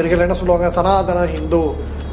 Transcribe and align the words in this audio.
இவர்கள் 0.00 0.26
என்ன 0.26 0.36
சொல்லுவாங்க? 0.40 0.68
சனாதன 0.78 1.24
ஹிந்து 1.36 1.62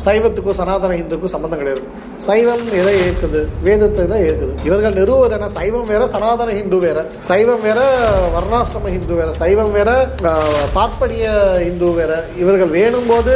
சைவத்துக்கும் 0.06 0.58
சனாதன 0.60 0.96
ஹிந்துக்கும் 0.98 1.32
சம்பந்தம் 1.34 1.62
கிடையாது. 1.62 1.82
சைவம் 2.26 2.66
எதை 2.80 2.92
ஏற்குது? 3.06 3.40
வேதத்தை 3.68 4.04
தான் 4.12 4.24
ஏற்குது. 4.28 4.54
இவர்கள் 4.68 4.98
நிறுவுவது 5.00 5.36
என்ன? 5.38 5.48
சைவம் 5.56 5.88
வேற 5.94 6.04
சனாதன 6.14 6.54
ஹிந்து 6.58 6.78
வேற. 6.84 7.00
சைவம் 7.30 7.64
வேற 7.68 7.80
வர்ணாசிரம 8.36 8.92
ஹிந்து 8.96 9.16
வேற. 9.20 9.30
சைவம் 9.42 9.74
வேற 9.78 9.90
பார்ப்பனிய 10.78 11.26
ஹிந்து 11.66 11.90
வேற. 12.00 12.14
இவர்கள் 12.44 12.72
வேணும் 12.78 13.10
போது 13.12 13.36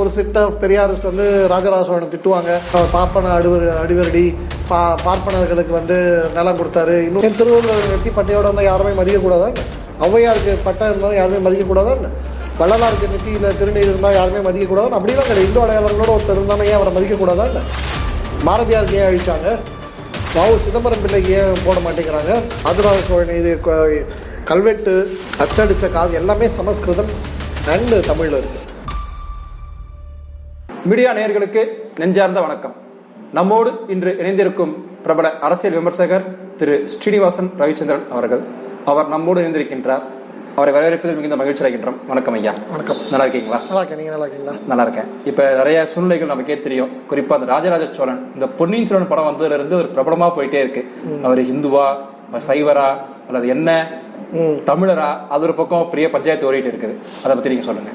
ஒரு 0.00 0.10
சிட்ட 0.16 0.46
பெரியாரிஸ்ட் 0.64 1.10
வந்து 1.10 1.26
ராஜராஜ 1.52 1.82
சோழனை 1.88 2.08
திட்டுவாங்க 2.12 2.52
பார்ப்பன 2.96 3.32
அடிவர் 3.38 3.66
அடிவரடி 3.82 4.24
பா 4.70 4.80
பார்ப்பனர்களுக்கு 5.06 5.72
வந்து 5.80 5.96
நிலம் 6.36 6.60
கொடுத்தாரு. 6.60 6.96
இன்னும் 7.08 7.38
திருவள்ளுவர் 7.40 7.90
வெட்டி 7.94 8.12
பட்டையோட 8.18 8.46
வந்து 8.52 8.68
யாருமே 8.70 8.94
மதிக்கக்கூடாதா? 9.00 9.50
ஔவையாருக்கு 10.06 10.52
பட்டம் 10.68 10.90
இருந்தால் 10.92 11.18
யாருமே 11.20 11.40
மதிக்கக்கூடாதா? 11.46 11.94
வள்ளலாருக்கு 12.60 13.12
நெத்தியில் 13.12 13.56
திருநீர் 13.60 13.90
இருந்தால் 13.90 14.16
யாருமே 14.18 14.40
மதிக்கக்கூடாது 14.46 14.96
அப்படிலாம் 14.98 15.28
கிடையாது. 15.28 15.46
இந்து 15.48 15.62
அடையாளங்களோட 15.64 16.10
ஒருத்தர் 16.16 16.38
இருந்தாலும் 16.38 16.68
ஏன் 16.70 16.78
அவரை 16.78 16.92
மதிக்கக்கூடாதா 16.96 17.44
இல்லை 17.50 17.62
பாரதியாருக்கு 18.46 18.98
ஏன் 19.00 19.08
அழிச்சாங்க? 19.10 19.48
வாவு 20.34 20.54
சிதம்பரம் 20.64 21.02
பிள்ளைக்கு 21.04 21.32
ஏன் 21.38 21.62
போட 21.66 21.78
மாட்டேங்கிறாங்க? 21.86 22.32
மதுராஜ 22.66 23.00
சோழன் 23.08 23.38
இது 23.40 23.52
கல்வெட்டு 24.50 24.94
அச்சடித்த 25.42 25.88
காது 25.96 26.12
எல்லாமே 26.20 26.46
சமஸ்கிருதம் 26.58 27.10
நல்ல 27.68 28.00
தமிழில் 28.10 28.38
இருக்குது 28.40 28.70
மீடியா 30.90 31.10
நேயர்களுக்கு 31.18 31.62
நெஞ்சார்ந்த 32.00 32.40
வணக்கம். 32.46 32.74
நம்மோடு 33.38 33.70
இன்று 33.94 34.10
இணைந்திருக்கும் 34.20 34.72
பிரபல 35.04 35.26
அரசியல் 35.46 35.76
விமர்சகர் 35.78 36.24
திரு 36.58 36.74
ஸ்ரீனிவாசன் 36.92 37.50
ரவிச்சந்திரன் 37.60 38.08
அவர்கள். 38.14 38.42
அவர் 38.90 39.08
நம்மோடு 39.12 39.40
இணைந்திருக்கின்றார். 39.42 40.04
அவரை 40.56 40.72
வரவேற்பதில் 40.76 41.16
மிகுந்த 41.18 41.36
மகிழ்ச்சி 41.40 41.62
அடைகின்றோம். 41.62 41.98
வணக்கம் 42.10 42.34
ஐயா. 42.38 42.52
வணக்கம். 42.72 42.98
நல்லா 43.12 43.24
இருக்கீங்களா? 43.26 43.58
நல்லா 43.68 43.80
இருக்கேன் 43.80 44.00
நீங்கள் 44.00 44.14
நல்லா 44.14 44.26
இருக்கீங்களா? 44.26 44.54
நல்லா 44.70 44.84
இருக்கேன். 44.86 45.08
இப்ப 45.30 45.46
நிறைய 45.60 45.78
சூழ்நிலைகள் 45.92 46.30
நமக்கே 46.32 46.56
தெரியும் 46.66 46.90
குறிப்பா 47.10 47.36
அந்த 47.38 47.48
ராஜராஜ 47.52 47.84
சோழன் 47.98 48.20
இந்த 48.36 48.46
பொன்னியின் 48.58 48.88
செல்வன் 48.90 49.10
படம் 49.12 49.28
வந்ததுல 49.30 49.58
இருந்து 49.58 49.76
ஒரு 49.80 49.88
பிரபலமா 49.96 50.28
போயிட்டே 50.36 50.60
இருக்கு. 50.64 50.82
அவர் 51.26 51.40
இந்துவா 51.52 51.86
சைவரா 52.48 52.88
அல்லது 53.28 53.48
என்ன? 53.54 53.70
தமிழரா? 54.70 55.08
அது 55.34 55.42
ஒரு 55.48 55.54
பக்கம் 55.60 55.88
பெரிய 55.94 56.08
பஞ்சாயத்து 56.16 56.48
ஓடிட்டு 56.50 56.70
இருக்குது. 56.72 56.94
அதை 57.22 57.32
பத்தி 57.34 57.52
நீங்க 57.54 57.66
சொல்லுங்க. 57.68 57.92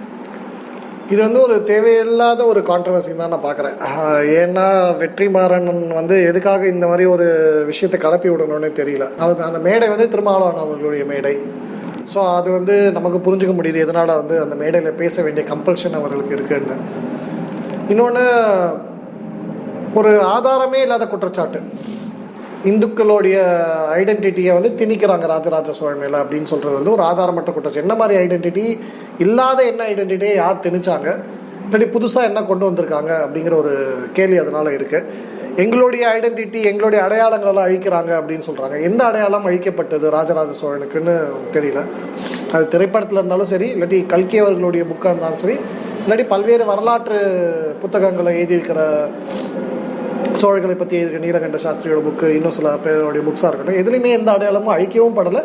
இது 1.13 1.19
வந்து 1.25 1.39
ஒரு 1.45 1.55
தேவையில்லாத 1.71 2.41
ஒரு 2.51 2.61
கான்ட்ரவர்சி 2.71 3.11
தான் 3.21 3.31
நான் 3.33 3.45
பார்க்குறேன். 3.47 3.77
ஏன்னா 4.41 4.65
வெற்றிமாறன் 5.03 5.69
வந்து 5.99 6.15
எதுக்காக 6.31 6.67
இந்த 6.73 6.85
மாதிரி 6.91 7.05
ஒரு 7.15 7.27
விஷயத்தை 7.71 7.99
கலப்பி 8.05 8.29
விடணும்னு 8.31 8.71
தெரியல. 8.81 9.05
அவர் 9.23 9.47
அந்த 9.49 9.61
மேடை 9.69 9.89
வந்து 9.95 10.09
திருமாவளவன் 10.15 10.63
அவர்களுடைய 10.65 11.05
மேடை. 11.13 11.35
ஸோ 12.11 12.19
அது 12.37 12.49
வந்து 12.51 12.75
நமக்கு 12.97 13.19
புரிஞ்சுக்க 13.25 13.53
முடியுது 13.57 13.83
எதனால் 13.85 14.19
வந்து 14.21 14.35
அந்த 14.43 14.55
மேடையில் 14.61 14.99
பேச 15.01 15.23
வேண்டிய 15.25 15.43
கம்பல்ஷன் 15.53 15.97
அவர்களுக்கு 15.99 16.35
இருக்குன்னு. 16.37 16.77
இன்னொன்று 17.91 18.25
ஒரு 19.99 20.11
ஆதாரமே 20.35 20.79
இல்லாத 20.85 21.07
குற்றச்சாட்டு. 21.07 21.59
இந்துக்களுடைய 22.69 23.37
ஐடென்டிட்டியை 23.99 24.51
வந்து 24.57 24.69
திணிக்கிறாங்க 24.79 25.25
ராஜராஜ 25.33 25.73
சோழன் 25.79 26.01
மேலே 26.03 26.17
அப்படின்னு 26.21 26.51
சொல்கிறது 26.51 26.77
வந்து 26.79 26.93
ஒரு 26.95 27.03
ஆதாரமற்ற 27.09 27.51
குற்றச்சாட்டு. 27.53 27.85
என்ன 27.85 27.95
மாதிரி 28.01 28.19
ஐடென்டிட்டி 28.23 28.65
இல்லாத 29.25 29.59
என்ன 29.71 29.81
ஐடென்டிட்டியை 29.93 30.35
யார் 30.35 30.63
திணிச்சாங்க? 30.65 31.09
இல்லாட்டி 31.65 31.87
புதுசாக 31.95 32.29
என்ன 32.29 32.39
கொண்டு 32.49 32.67
வந்திருக்காங்க 32.69 33.11
அப்படிங்கிற 33.23 33.55
ஒரு 33.63 33.73
கேள்வி 34.17 34.37
அதனால் 34.37 34.69
இருக்குது 34.77 35.05
எங்களுடைய 35.63 36.03
ஐடென்டிட்டி 36.15 36.59
எங்களுடைய 36.69 36.99
அடையாளங்கள் 37.05 37.49
எல்லாம் 37.51 37.67
அழிக்கிறாங்க 37.67 38.11
அப்படின்னு 38.17 38.47
சொல்றாங்க. 38.47 38.75
எந்த 38.87 39.01
அடையாளம் 39.09 39.45
அழிக்கப்பட்டது 39.49 40.09
ராஜராஜ 40.15 40.51
சோழனுக்குன்னு 40.61 41.15
தெரியல. 41.55 41.81
அது 42.55 42.67
திரைப்படத்தில் 42.73 43.19
இருந்தாலும் 43.19 43.51
சரி 43.53 43.67
இல்லாட்டி 43.75 43.99
கல்கி 44.05 44.37
அவர்களுடைய 44.43 44.85
புக்காக 44.91 45.13
இருந்தாலும் 45.13 45.41
சரி 45.43 45.55
இல்லாட்டி 46.03 46.25
பல்வேறு 46.33 46.65
வரலாற்று 46.65 47.19
புத்தகங்களை 47.81 48.33
எழுதியிருக்கிற 48.41 48.81
சோழர்களை 50.41 50.75
பற்றி 50.77 50.95
எழுதியிருக்க 51.01 51.25
நீலகண்ட 51.25 51.59
சாஸ்திரியோட 51.63 52.01
புக்கு 52.07 52.27
இன்னும் 52.37 52.55
சில 52.57 52.75
பேருடைய 52.85 53.23
புக்ஸாக 53.29 53.49
இருக்கட்டும் 53.49 53.79
எதுலையுமே 53.81 54.11
எந்த 54.19 54.31
அடையாளமும் 54.31 54.75
அழிக்கவும் 54.75 55.17
படலை. 55.19 55.43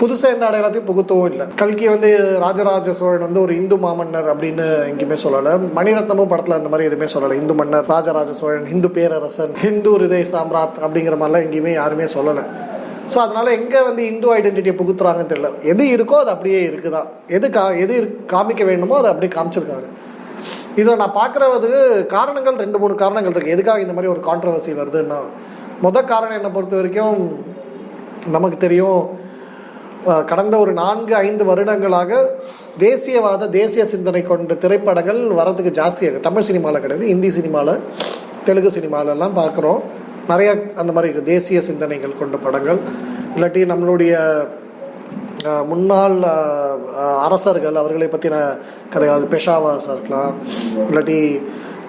புதுசாக 0.00 0.34
எந்த 0.34 0.44
அடையாளத்தையும் 0.46 0.88
புகுத்தவும் 0.88 1.28
இல்லை. 1.32 1.44
கல்கி 1.60 1.86
வந்து 1.92 2.08
ராஜராஜ 2.42 2.92
சோழன் 2.98 3.24
வந்து 3.26 3.40
ஒரு 3.44 3.52
இந்து 3.60 3.76
மாமன்னர் 3.84 4.28
அப்படின்னு 4.32 4.64
எங்கேயுமே 4.90 5.16
சொல்லலை. 5.22 5.52
மணிரத்னமும் 5.78 6.30
படத்தில் 6.32 6.56
அந்த 6.58 6.70
மாதிரி 6.72 6.88
எதுவுமே 6.88 7.08
சொல்லலை. 7.14 7.36
இந்து 7.42 7.54
மன்னர் 7.60 7.88
ராஜராஜ 7.94 8.32
சோழன் 8.40 8.68
ஹிந்து 8.72 8.88
பேரரசன் 8.96 9.54
ஹிந்து 9.64 9.92
ஹிருதய 9.94 10.26
சாம்ராத் 10.32 10.78
அப்படிங்கிற 10.84 11.16
மாதிரிலாம் 11.22 11.46
எங்கேயுமே 11.46 11.72
யாருமே 11.80 12.08
சொல்லலை. 12.16 12.44
ஸோ 13.12 13.18
அதனால 13.24 13.48
எங்கே 13.60 13.80
வந்து 13.88 14.02
இந்து 14.12 14.28
ஐடென்டிட்டியை 14.36 14.76
புகுத்துறாங்கன்னு 14.82 15.32
தெரியல. 15.32 15.50
எது 15.72 15.82
இருக்கோ 15.96 16.16
அது 16.22 16.32
அப்படியே 16.34 16.60
இருக்குதா? 16.70 17.02
எது 17.36 17.48
கா 17.56 17.64
எது 17.84 17.96
காமிக்க 18.32 18.64
வேண்டுமோ 18.70 18.96
அதை 19.00 19.10
அப்படியே 19.12 19.32
காமிச்சிருக்காங்க. 19.36 19.88
இதில் 20.80 21.00
நான் 21.02 21.18
பார்க்குறது 21.20 21.68
காரணங்கள் 22.16 22.62
ரெண்டு 22.64 22.80
மூணு 22.80 22.94
காரணங்கள் 23.02 23.34
இருக்குது 23.34 23.56
எதுக்காக 23.56 23.84
இந்த 23.84 23.94
மாதிரி 23.98 24.12
ஒரு 24.14 24.22
கான்ட்ரவர்சி 24.30 24.72
வருதுன்னா 24.80 25.20
முத 25.84 26.02
காரணம் 26.12 26.38
என்னை 26.40 26.50
பொறுத்த 26.56 26.76
வரைக்கும் 26.80 27.20
நமக்கு 28.34 28.58
தெரியும் 28.66 29.00
கடந்த 30.30 30.54
ஒரு 30.64 30.72
நான்கு 30.80 31.14
ஐந்து 31.26 31.44
வருடங்களாக 31.50 32.20
தேசியவாத 32.84 33.48
தேசிய 33.58 33.84
சிந்தனை 33.92 34.22
கொண்ட 34.22 34.54
திரைப்படங்கள் 34.64 35.20
வரதுக்கு 35.40 35.72
ஜாஸ்தியாக 35.80 36.20
தமிழ் 36.26 36.46
சினிமாவில் 36.48 36.82
கிடையாது 36.84 37.06
இந்தி 37.14 37.30
சினிமாவில் 37.38 37.82
தெலுங்கு 38.48 38.70
சினிமாவிலலாம் 38.76 39.38
பார்க்குறோம். 39.40 39.80
நிறைய 40.30 40.50
அந்த 40.80 40.90
மாதிரி 40.94 41.08
இருக்குது 41.10 41.30
தேசிய 41.34 41.58
சிந்தனைகள் 41.70 42.20
கொண்ட 42.20 42.36
படங்கள். 42.46 42.80
இல்லாட்டி 43.34 43.60
நம்மளுடைய 43.72 44.14
முன்னாள் 45.70 46.16
அரசர்கள் 47.26 47.76
அவர்களை 47.80 48.06
பற்றின 48.12 48.36
கதை 48.92 49.08
அது 49.16 49.26
பெஷாவாஸாக 49.34 49.96
இருக்கலாம். 49.96 50.32
இல்லாட்டி 50.88 51.18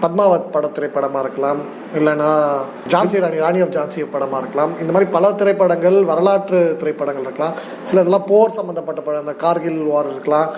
பத்மாவத் 0.01 0.49
பட 0.55 0.67
திரைப்படமாக 0.67 1.23
இருக்கலாம் 1.25 1.59
இல்லைன்னா 1.97 2.29
ஜான்சி 2.93 3.21
ராணி 3.23 3.37
ராணி 3.45 3.61
ஆஃப் 3.65 3.75
ஜான்சி 3.77 4.05
படமாக 4.15 4.41
இருக்கலாம். 4.43 4.73
இந்த 4.81 4.91
மாதிரி 4.93 5.11
பல 5.11 5.31
திரைப்படங்கள் 5.41 5.97
வரலாற்று 6.11 6.59
திரைப்படங்கள் 6.81 7.25
இருக்கலாம். 7.27 7.55
சில 7.83 8.01
இதெல்லாம் 8.01 8.27
போர் 8.31 8.57
சம்மந்தப்பட்ட 8.57 9.01
படம் 9.01 9.25
அந்த 9.25 9.35
கார்கில் 9.45 9.81
வார் 9.91 10.11
இருக்கலாம். 10.13 10.49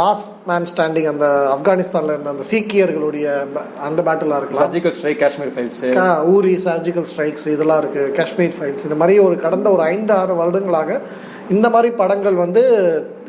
லாஸ்ட் 0.00 0.30
மேன் 0.50 0.66
ஸ்டாண்டிங் 0.70 1.08
அந்த 1.12 1.26
ஆப்கானிஸ்தானில் 1.54 2.12
இருந்த 2.14 2.30
அந்த 2.34 2.44
சீக்கியர்களுடைய 2.52 3.26
அந்த 3.88 4.00
பேட்டிலாக 4.06 4.38
இருக்கலாம். 4.40 4.62
Surgical 4.64 4.94
strike 4.98 5.20
Kashmir 5.24 5.52
files 5.56 5.80
Uri 6.34 6.54
surgical 6.68 7.08
strikes 7.10 7.46
இதெல்லாம் 7.54 7.80
இருக்கு. 7.82 8.04
காஷ்மீர் 8.18 8.54
ஃபைல்ஸ் 8.58 8.84
இந்த 8.88 8.98
மாதிரி 9.02 9.16
ஒரு 9.26 9.36
கடந்த 9.46 9.66
ஒரு 9.76 9.84
ஐந்து 9.94 10.14
ஆறு 10.20 10.36
வருடங்களாக 10.40 11.00
இந்த 11.56 11.66
மாதிரி 11.74 11.90
படங்கள் 12.00 12.36
வந்து 12.44 12.62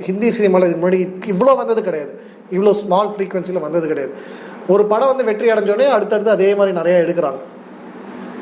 ஹிந்தி 0.07 0.29
சினிமாவில் 0.37 0.79
முன்னாடி 0.81 0.99
இவ்வளோ 1.33 1.55
வந்தது 1.61 1.81
கிடையாது. 1.87 2.13
இவ்வளோ 2.55 2.73
ஸ்மால் 2.81 3.11
ஃப்ரீக்வன்சியில் 3.13 3.65
வந்தது 3.67 3.85
கிடையாது. 3.91 4.13
ஒரு 4.73 4.83
படம் 4.91 5.11
வந்து 5.11 5.27
வெற்றி 5.29 5.51
அடைஞ்சோடனே 5.53 5.87
அடுத்தடுத்து 5.97 6.35
அதே 6.37 6.49
மாதிரி 6.59 6.73
நிறைய 6.79 6.95
எடுக்கிறாங்க. 7.03 7.41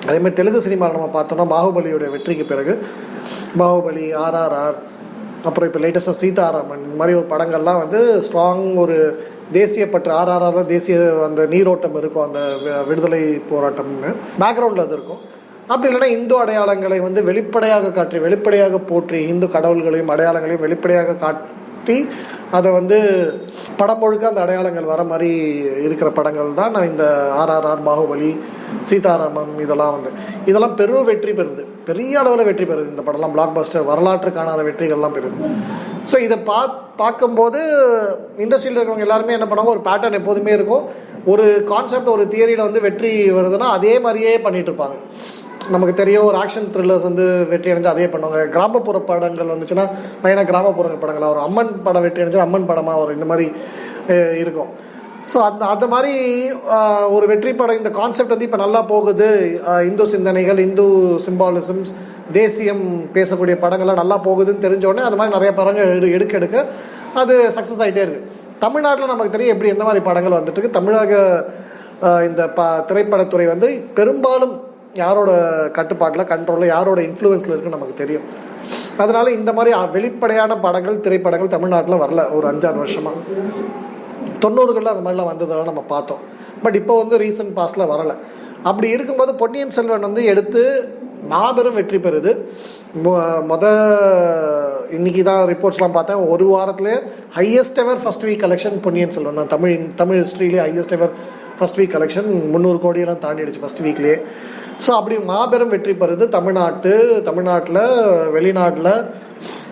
அதே 0.07 0.18
மாதிரி 0.24 0.38
தெலுங்கு 0.40 0.66
சினிமாவில் 0.68 0.97
நம்ம 0.97 1.12
பார்த்தோம்னா 1.18 1.46
பாகுபலியோட 1.56 2.06
வெற்றிக்கு 2.16 2.46
பிறகு 2.51 2.74
பாகுபலி 3.62 4.07
ஆர்ஆர்ஆர் 4.25 4.78
அப்புறம் 5.47 5.67
இப்போ 5.69 5.79
லேட்டஸ்ட்டாக 5.79 6.22
சீதாராமன் 6.22 6.83
இந்த 6.85 6.95
மாதிரி 6.97 7.17
ஒரு 7.19 7.27
படங்கள்லாம் 7.33 7.81
வந்து 7.83 8.00
ஸ்ட்ராங் 8.25 8.66
ஒரு 8.77 8.97
தேசிய 9.51 9.89
பற்று 9.89 10.11
ஆர்ஆர்ஆர் 10.11 10.72
தேசிய 10.72 10.95
அந்த 11.27 11.45
நீரோட்டம் 11.45 11.97
இருக்கும் 11.97 12.25
அந்த 12.27 12.39
விடுதலை 12.88 13.22
போராட்டம்னு 13.51 14.11
பேக்ரவுண்டில் 14.41 14.85
அது 14.85 14.95
இருக்கும். 14.97 15.22
அப்படி 15.67 15.89
இல்லைன்னா 15.89 16.11
இந்து 16.17 16.35
அடையாளங்களை 16.39 17.00
வந்து 17.01 17.22
வெளிப்படையாக 17.23 17.91
காட்டி 17.91 18.19
வெளிப்படையாக 18.19 18.79
போற்றி 18.91 19.19
இந்து 19.23 19.47
கடவுள்களையும் 19.55 20.13
அடையாளங்களையும் 20.13 20.66
வெளிப்படையாக 20.66 21.17
காட்டி 21.25 21.97
அதை 22.57 22.69
வந்து 22.71 22.97
படம் 23.79 24.00
முழுக்க 24.00 24.27
அந்த 24.27 24.41
அடையாளங்கள் 24.41 24.91
வர 24.91 25.03
மாதிரி 25.03 25.29
இருக்கிற 25.85 26.09
படங்கள் 26.09 26.50
தான் 26.53 26.71
நான் 26.71 26.89
இந்த 26.91 27.06
ஆர்ஆர்ஆர் 27.41 27.85
பாகுபலி 27.89 28.31
சீதாராமன் 28.89 29.53
இதெல்லாம் 29.66 29.94
வந்து. 29.97 30.11
இதெல்லாம் 30.45 30.75
பெரும் 30.75 31.03
வெற்றி 31.03 31.31
பெறுது. 31.31 31.63
பெரிய 31.89 32.13
அளவில் 32.22 32.47
வெற்றி 32.50 32.66
பெறுது 32.69 32.94
இந்த 32.94 33.03
படம்லாம். 33.07 33.33
பிளாக் 33.35 33.55
பஸ்டர் 33.57 33.89
வரலாற்று 33.91 34.31
காணாத 34.38 34.63
வெற்றிகள்லாம் 34.69 35.16
பெறுது. 35.17 35.50
ஸோ 36.09 36.16
இதை 36.27 36.38
பா 36.50 36.59
பார்க்கும்போது 37.01 37.59
இண்டஸ்ட்ரியில் 38.44 38.77
இருக்கிறவங்க 38.77 39.07
எல்லாருமே 39.07 39.36
என்ன 39.38 39.47
பண்ணுவாங்க 39.50 39.75
ஒரு 39.75 39.83
பேட்டர்ன் 39.89 40.19
எப்போதுமே 40.19 40.53
இருக்கும். 40.57 40.86
ஒரு 41.31 41.45
கான்செப்ட் 41.71 42.13
ஒரு 42.15 42.24
தியரியில் 42.33 42.68
வந்து 42.68 42.81
வெற்றி 42.88 43.12
வருதுன்னா 43.38 43.69
அதே 43.77 43.94
மாதிரியே 44.06 44.33
பண்ணிட்டு 44.45 44.71
இருப்பாங்க. 44.71 44.97
நமக்கு 45.74 45.94
தெரியும் 46.01 46.27
ஒரு 46.27 46.38
ஆக்ஷன் 46.41 46.69
த்ரில்லர்ஸ் 46.75 47.07
வந்து 47.07 47.25
வெற்றி 47.50 47.71
அடைஞ்சு 47.71 47.92
அதே 47.94 48.06
பண்ணுவாங்க. 48.13 48.39
கிராமப்புற 48.53 49.00
படங்கள் 49.09 49.51
வந்துச்சுன்னா 49.53 49.85
மெயினாக 50.24 50.45
கிராமப்புற 50.51 50.95
படங்களாக 51.03 51.33
ஒரு 51.35 51.42
அம்மன் 51.47 51.74
படம் 51.88 52.06
வெற்றி 52.06 52.21
அடைஞ்சு 52.24 52.45
அம்மன் 52.45 52.69
படமாக 52.71 53.00
வரும். 53.01 53.18
இந்த 53.19 53.27
மாதிரி 53.31 53.47
இருக்கும். 54.44 54.71
ஸோ 55.31 55.38
அந்த 55.48 55.63
அந்த 55.74 55.86
மாதிரி 55.94 56.13
ஒரு 57.16 57.25
வெற்றி 57.31 57.51
படம் 57.60 57.80
இந்த 57.80 57.92
கான்செப்ட் 57.98 58.33
வந்து 58.33 58.48
இப்போ 58.48 58.60
நல்லா 58.63 58.81
போகுது. 58.92 59.27
இந்து 59.89 60.06
சிந்தனைகள் 60.13 60.60
இந்து 60.66 60.86
சிம்பாலிசம்ஸ் 61.25 61.92
தேசியம் 62.38 62.83
பேசக்கூடிய 63.16 63.56
படங்கள்லாம் 63.63 64.01
நல்லா 64.01 64.18
போகுதுன்னு 64.27 64.66
தெரிஞ்சோடனே 64.66 65.04
அந்த 65.06 65.10
அது 65.10 65.19
மாதிரி 65.19 65.36
நிறைய 65.38 65.51
படங்கள் 65.60 65.94
எடு 65.95 66.10
எடுக்க 66.18 66.33
எடுக்க 66.39 66.66
அது 67.21 67.36
சக்ஸஸ் 67.57 67.81
ஆகிட்டே 67.86 68.04
இருக்குது 68.06 68.27
தமிழ்நாட்டில் 68.66 69.12
நமக்கு 69.13 69.33
தெரியும் 69.36 69.54
எப்படி 69.56 69.74
எந்த 69.74 69.83
மாதிரி 69.88 70.01
படங்கள் 70.10 70.38
வந்துட்டுருக்கு 70.38 70.77
தமிழக 70.77 71.13
இந்த 72.30 72.42
ப 72.57 72.68
திரைப்படத்துறை 72.89 73.45
வந்து 73.54 73.69
பெரும்பாலும் 73.98 74.56
யாரோட 75.01 75.31
கட்டுப்பாட்டில் 75.77 76.30
கண்ட்ரோலில் 76.31 76.74
யாரோட 76.75 77.00
இன்ஃப்ளூயன்ஸில் 77.07 77.54
இருக்குன்னு 77.54 77.77
நமக்கு 77.77 78.01
தெரியும். 78.04 78.25
அதனால் 79.04 79.36
இந்த 79.38 79.51
மாதிரி 79.57 79.74
வெளிப்படையான 79.98 80.56
படங்கள் 80.66 81.04
திரைப்படங்கள் 81.06 81.56
தமிழ்நாட்டில் 81.56 82.01
வரல 82.04 82.24
ஒரு 82.38 82.48
அஞ்சாறு 82.51 82.77
வருஷமாக 82.77 83.18
தொண்ணூறுகளில் 84.39 84.88
அந்த 84.88 85.09
மாதிரிலாம் 85.09 85.25
வந்ததெல்லாம் 85.25 85.65
நம்ம 85.65 85.81
பார்த்தோம். 85.81 86.18
பட் 86.63 86.75
இப்போ 86.75 86.97
வந்து 86.97 87.18
ரீசன்ட் 87.18 87.57
பாஸ்டில் 87.57 87.89
வரலை. 87.91 88.15
அப்படி 88.63 88.89
இருக்கும்போது 88.89 89.36
பொன்னியின் 89.36 89.69
செல்வன் 89.69 90.00
வந்து 90.00 90.25
எடுத்து 90.25 90.89
மாபெரும் 91.27 91.74
வெற்றி 91.74 91.97
பெறுது. 91.97 92.38
மொ- 93.03 93.44
மொத 93.50 93.63
இன்னைக்கு 94.91 95.24
தான் 95.24 95.47
ரிப்போர்ட்ஸ்லாம் 95.47 95.91
பார்த்தேன். 95.91 96.15
ஒரு 96.15 96.45
வாரத்திலே 96.45 97.00
highest 97.36 97.75
ever 97.75 98.03
first 98.03 98.25
week 98.25 98.44
collection 98.44 98.81
Ponniyin 98.81 99.12
Selvan 99.12 99.36
தான். 99.36 99.47
Tamil 99.47 99.80
Tamil 99.95 100.19
ஹிஸ்ட்ரியிலே 100.19 100.62
highest 100.62 100.92
ever 100.92 101.09
first 101.59 101.80
week 101.80 101.94
collection 101.95 102.50
முந்நூறு 102.50 102.77
கோடியெல்லாம் 102.77 103.24
தாண்டிடுச்சு 103.25 103.59
ஃபர்ஸ்ட் 103.59 103.81
வீக்லேயே 103.81 104.21
ஸோ 104.88 104.92
அப்படி 104.92 105.19
மாபெரும் 105.19 105.69
வெற்றி 105.69 105.92
பெறுது. 105.92 106.27
தமிழ்நாட்டு 106.27 107.21
தமிழ்நாட்டில் 107.24 107.77
வெளிநாட்டில் 108.33 109.06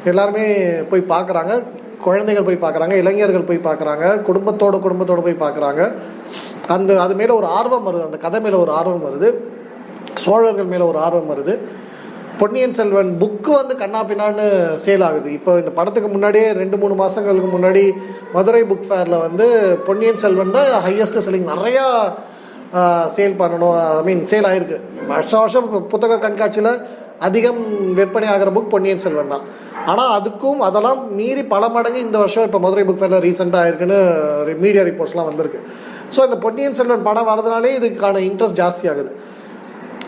எல்லாருமே 0.06 0.58
போய் 0.90 1.06
பார்க்குறாங்க. 1.10 1.64
குழந்தைகள் 2.06 2.48
போய் 2.48 2.64
பார்க்குறாங்க 2.64 2.96
இளைஞர்கள் 3.02 3.48
போய் 3.50 3.66
பார்க்குறாங்க 3.68 4.06
குடும்பத்தோட 4.28 4.76
குடும்பத்தோடு 4.86 5.26
போய் 5.28 5.44
பார்க்குறாங்க. 5.44 5.82
அந்த 6.76 6.92
அது 7.06 7.14
மேலே 7.20 7.34
ஒரு 7.40 7.48
ஆர்வம் 7.58 7.88
வருது 7.88 8.08
அந்த 8.10 8.20
கதை 8.26 8.40
மேலே 8.46 8.58
ஒரு 8.64 8.72
ஆர்வம் 8.80 9.06
வருது. 9.08 9.30
சோழர்கள் 10.24 10.72
மேலே 10.74 10.86
ஒரு 10.92 11.00
ஆர்வம் 11.06 11.32
வருது. 11.34 11.54
பொன்னியின் 12.40 12.76
செல்வன் 12.78 13.12
புக்கு 13.22 13.52
வந்து 13.60 13.74
கண்ணா 13.82 14.00
பின்னான்னு 14.10 14.46
சேல் 14.86 15.06
ஆகுது. 15.08 15.30
இப்போ 15.38 15.52
இந்த 15.62 15.72
படத்துக்கு 15.78 16.10
முன்னாடியே 16.16 16.48
ரெண்டு 16.62 16.78
மூணு 16.82 16.96
மாதங்களுக்கு 17.02 17.50
முன்னாடி 17.56 17.84
மதுரை 18.36 18.62
புக் 18.72 18.88
ஃபேரில் 18.90 19.24
வந்து 19.26 19.46
பொன்னியின் 19.88 20.22
செல்வன் 20.24 20.56
தான் 20.58 20.70
ஹையஸ்ட் 20.88 21.24
செல்லிங் 21.28 21.52
நிறையா 21.54 21.86
சேல் 23.16 23.40
பண்ணணும். 23.42 23.76
ஐ 24.00 24.04
மீன் 24.10 24.24
சேல் 24.32 24.48
ஆயிருக்கு. 24.50 24.78
வருஷம் 25.12 25.44
வருஷம் 25.44 25.68
புத்தக 25.92 26.20
கண்காட்சியில் 26.26 26.72
அதிகம் 27.28 27.62
விற்பனை 27.98 28.28
ஆகிற 28.34 28.50
புக் 28.58 28.74
பொன்னியின் 28.74 29.04
செல்வன் 29.06 29.34
தான். 29.34 29.46
ஆனால் 29.92 30.12
அதுக்கும் 30.18 30.60
அதெல்லாம் 30.68 31.00
மீறி 31.20 31.44
பல 31.54 31.64
மடங்கு 31.76 32.00
இந்த 32.06 32.18
வருஷம் 32.24 32.46
இப்போ 32.48 32.60
மதுரை 32.66 32.84
புக் 32.90 33.02
ஃபேரில் 33.02 33.26
ரீசெண்டாக 33.28 33.64
ஆயிருக்குன்னு 33.64 34.00
மீடியா 34.66 34.84
ரிப்போர்ட்ஸ்லாம் 34.90 35.30
வந்திருக்கு. 35.32 35.62
ஸோ 36.16 36.20
இந்த 36.28 36.38
பொன்னியின் 36.46 36.78
செல்வன் 36.80 37.08
படம் 37.10 37.30
வரதுனாலே 37.32 37.72
இதுக்கான 37.80 38.22
இன்ட்ரெஸ்ட் 38.30 38.60
ஜாஸ்தி 38.62 38.86
ஆகுது. 38.92 39.12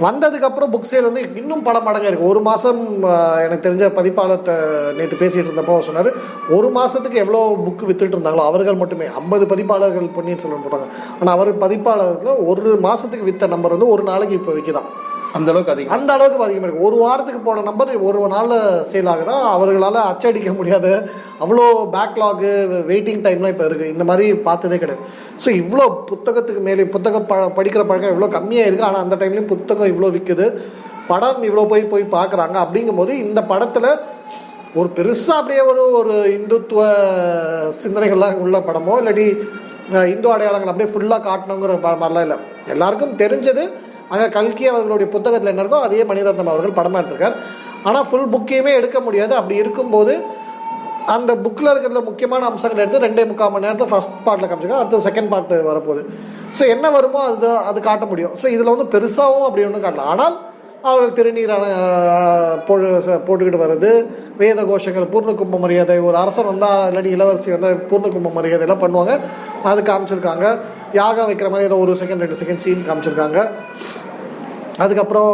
வந்ததுக்கப்புறம் 0.06 0.72
புக் 0.74 0.90
சேல் 0.90 1.08
வந்து 1.08 1.22
இன்னும் 1.40 1.64
பல 1.66 1.78
மடங்கு 1.86 2.08
இருக்குது 2.10 2.30
ஒரு 2.34 2.42
மாதம் 2.46 2.80
எனக்கு 3.46 3.66
தெரிஞ்ச 3.66 3.86
பதிப்பாளர்கிட்ட 3.98 4.54
நேற்று 4.98 5.20
பேசிகிட்டு 5.22 5.50
இருந்தப்போ 5.50 5.76
சொன்னார் 5.88 6.10
ஒரு 6.58 6.68
மாதத்துக்கு 6.78 7.22
எவ்வளோ 7.24 7.42
புக் 7.66 7.84
வித்துட்டு 7.90 8.16
இருந்தாங்களோ 8.16 8.46
அவர்கள் 8.52 8.80
மட்டுமே. 8.84 9.08
ஐம்பது 9.22 9.46
பதிப்பாளர்கள் 9.52 10.08
பொன்னியின் 10.18 10.42
செல்வன் 10.44 10.64
போட்டாங்க. 10.66 10.88
ஆனால் 11.20 11.34
அவர் 11.38 11.52
பதிப்பாளர்கள் 11.66 12.40
ஒரு 12.52 12.72
மாதத்துக்கு 12.88 13.30
விற்ற 13.30 13.48
நம்பர் 13.56 13.76
வந்து 13.78 13.94
ஒரு 13.96 14.06
நாளைக்கு 14.12 14.38
இப்போ 14.40 14.54
விற்கிதான் 14.58 14.90
அந்த 15.38 15.48
அளவுக்கு 15.52 15.74
அதிகம் 15.74 15.94
அந்த 15.96 16.10
அளவுக்கு 16.16 16.46
அதிகமாக 16.46 16.68
இருக்கும் 16.68 16.86
ஒரு 16.90 16.98
வாரத்துக்கு 17.04 17.42
போன 17.48 17.64
நம்பர் 17.68 17.90
ஒரு 18.10 18.20
நாளில் 18.34 18.60
சேல் 18.92 19.10
ஆகுதா? 19.14 19.36
அவர்களால் 19.56 20.00
அச்சடிக்க 20.12 20.52
முடியாது. 20.60 20.92
அவ்வளோ 21.44 21.66
பேக்லாகு 21.96 22.52
வெயிட்டிங் 22.92 23.24
டைம்லாம் 23.26 23.54
இப்போ 23.54 23.66
இருக்குது 23.70 23.92
இந்த 23.96 24.06
மாதிரி 24.10 24.28
பார்த்ததே 24.48 24.78
கிடையாது. 24.84 25.04
ஸோ 25.44 25.50
இவ்வளோ 25.62 25.86
புத்தகத்துக்கு 26.12 26.62
மேலே 26.68 26.86
புத்தகம் 26.96 27.28
ப 27.32 27.36
படிக்கிற 27.58 27.84
பழக்கம் 27.90 28.14
இவ்வளோ 28.14 28.30
கம்மியாக 28.38 28.68
இருக்குது 28.68 28.88
ஆனால் 28.90 29.04
அந்த 29.06 29.18
டைம்லேயும் 29.22 29.52
புத்தகம் 29.54 29.92
இவ்வளோ 29.94 30.10
விற்குது 30.16 30.48
படம் 31.12 31.44
இவ்வளோ 31.50 31.66
போய் 31.74 31.92
போய் 31.94 32.14
பார்க்குறாங்க. 32.18 32.56
அப்படிங்கும்போது 32.66 33.12
இந்த 33.26 33.42
படத்தில் 33.52 33.90
ஒரு 34.80 34.90
பெருசாக 34.98 35.40
அப்படியே 35.42 35.62
ஒரு 35.72 35.84
ஒரு 36.00 36.16
இந்துத்துவ 36.38 36.82
சிந்தனைகள்லாம் 37.84 38.42
உள்ள 38.46 38.58
படமோ 38.70 38.96
இல்லாட்டி 39.02 39.28
இந்து 40.14 40.28
அடையாளங்கள் 40.34 40.72
அப்படியே 40.72 40.92
ஃபுல்லாக 40.94 41.22
காட்டணுங்கிற 41.30 41.78
மாதிரிலாம் 41.86 42.26
இல்லை. 42.28 42.40
எல்லாருக்கும் 42.74 43.16
தெரிஞ்சது 43.22 43.64
அங்கே 44.12 44.28
கல்கி 44.38 44.66
அவர்களுடைய 44.72 45.08
புத்தகத்தில் 45.16 45.52
என்ன 45.54 45.64
இருக்கோ 45.66 45.80
அதே 45.88 46.02
மணிரத்னம் 46.12 46.52
அவர்கள் 46.54 46.78
படமாக 46.80 47.02
எடுத்திருக்கார். 47.02 47.38
ஆனால் 47.88 48.06
ஃபுல் 48.10 48.30
புக்கையுமே 48.36 48.74
எடுக்க 48.80 49.00
முடியாது. 49.08 49.34
அப்படி 49.40 49.58
இருக்கும்போது 49.64 50.16
அந்த 51.16 51.32
புக்கில் 51.44 51.72
இருக்கிற 51.72 52.02
முக்கியமான 52.10 52.48
அம்சங்கள் 52.50 52.84
எடுத்து 52.84 53.06
ரெண்டே 53.06 53.24
முக்கால் 53.30 53.54
மணி 53.54 53.66
நேரத்தில் 53.68 53.92
ஃபஸ்ட் 53.92 54.18
பார்ட்டில் 54.26 54.50
காமிச்சிருக்காங்க 54.50 54.84
அடுத்து 54.84 55.06
செகண்ட் 55.08 55.32
பார்ட் 55.32 55.54
வரப்போகுது. 55.72 56.02
ஸோ 56.58 56.64
என்ன 56.74 56.86
வருமோ 56.98 57.22
அது 57.30 57.50
அது 57.70 57.80
காட்ட 57.88 58.06
முடியும். 58.12 58.36
ஸோ 58.42 58.46
இதில் 58.56 58.74
வந்து 58.74 58.88
பெருசாகவும் 58.94 59.48
அப்படி 59.48 59.66
ஒன்றும் 59.68 59.86
காட்டல. 59.86 60.06
ஆனால் 60.14 60.36
அவர்கள் 60.90 61.16
திருநீரான 61.18 61.64
போட்டுக்கிட்டு 62.68 63.62
வர்றது 63.64 63.90
வேத 64.42 64.60
கோஷங்கள் 64.70 65.10
பூர்ண 65.14 65.32
கும்ப 65.40 65.58
மரியாதை 65.64 65.98
ஒரு 66.10 66.18
அரசன் 66.24 66.50
வந்தால் 66.52 66.84
இல்லாட்டி 66.90 67.12
இளவரசி 67.16 67.50
வந்தால் 67.56 67.82
பூர்ண 67.90 68.10
கும்ப 68.14 68.30
மரியாதையெல்லாம் 68.38 68.84
பண்ணுவாங்க. 68.84 69.16
அது 69.72 69.82
காமிச்சிருக்காங்க. 69.90 70.46
யாகம் 71.00 71.30
வைக்கிற 71.30 71.50
மாதிரி 71.54 71.70
ஏதோ 71.70 71.80
ஒரு 71.86 71.96
செகண்ட் 72.02 72.24
ரெண்டு 72.26 72.40
செகண்ட் 72.42 72.64
சீன் 72.66 72.88
காமிச்சிருக்காங்க. 72.90 73.40
அதுக்கப்புறம் 74.84 75.34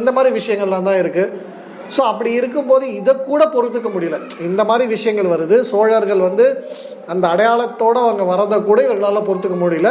இந்த 0.00 0.10
மாதிரி 0.16 0.30
விஷயங்கள்லாம் 0.38 0.88
தான் 0.88 1.00
இருக்குது 1.02 1.32
ஸோ 1.94 2.00
அப்படி 2.10 2.30
இருக்கும்போது 2.40 2.86
இதை 3.00 3.12
கூட 3.28 3.42
பொறுத்துக்க 3.54 3.88
முடியல. 3.94 4.16
இந்த 4.48 4.62
மாதிரி 4.70 4.84
விஷயங்கள் 4.94 5.32
வருது. 5.34 5.56
சோழர்கள் 5.70 6.26
வந்து 6.28 6.46
அந்த 7.12 7.24
அடையாளத்தோடு 7.34 7.98
அவங்க 8.06 8.24
வரதை 8.32 8.58
கூட 8.62 8.78
இவர்களால் 8.86 9.26
பொறுத்துக்க 9.28 9.58
முடியல. 9.62 9.90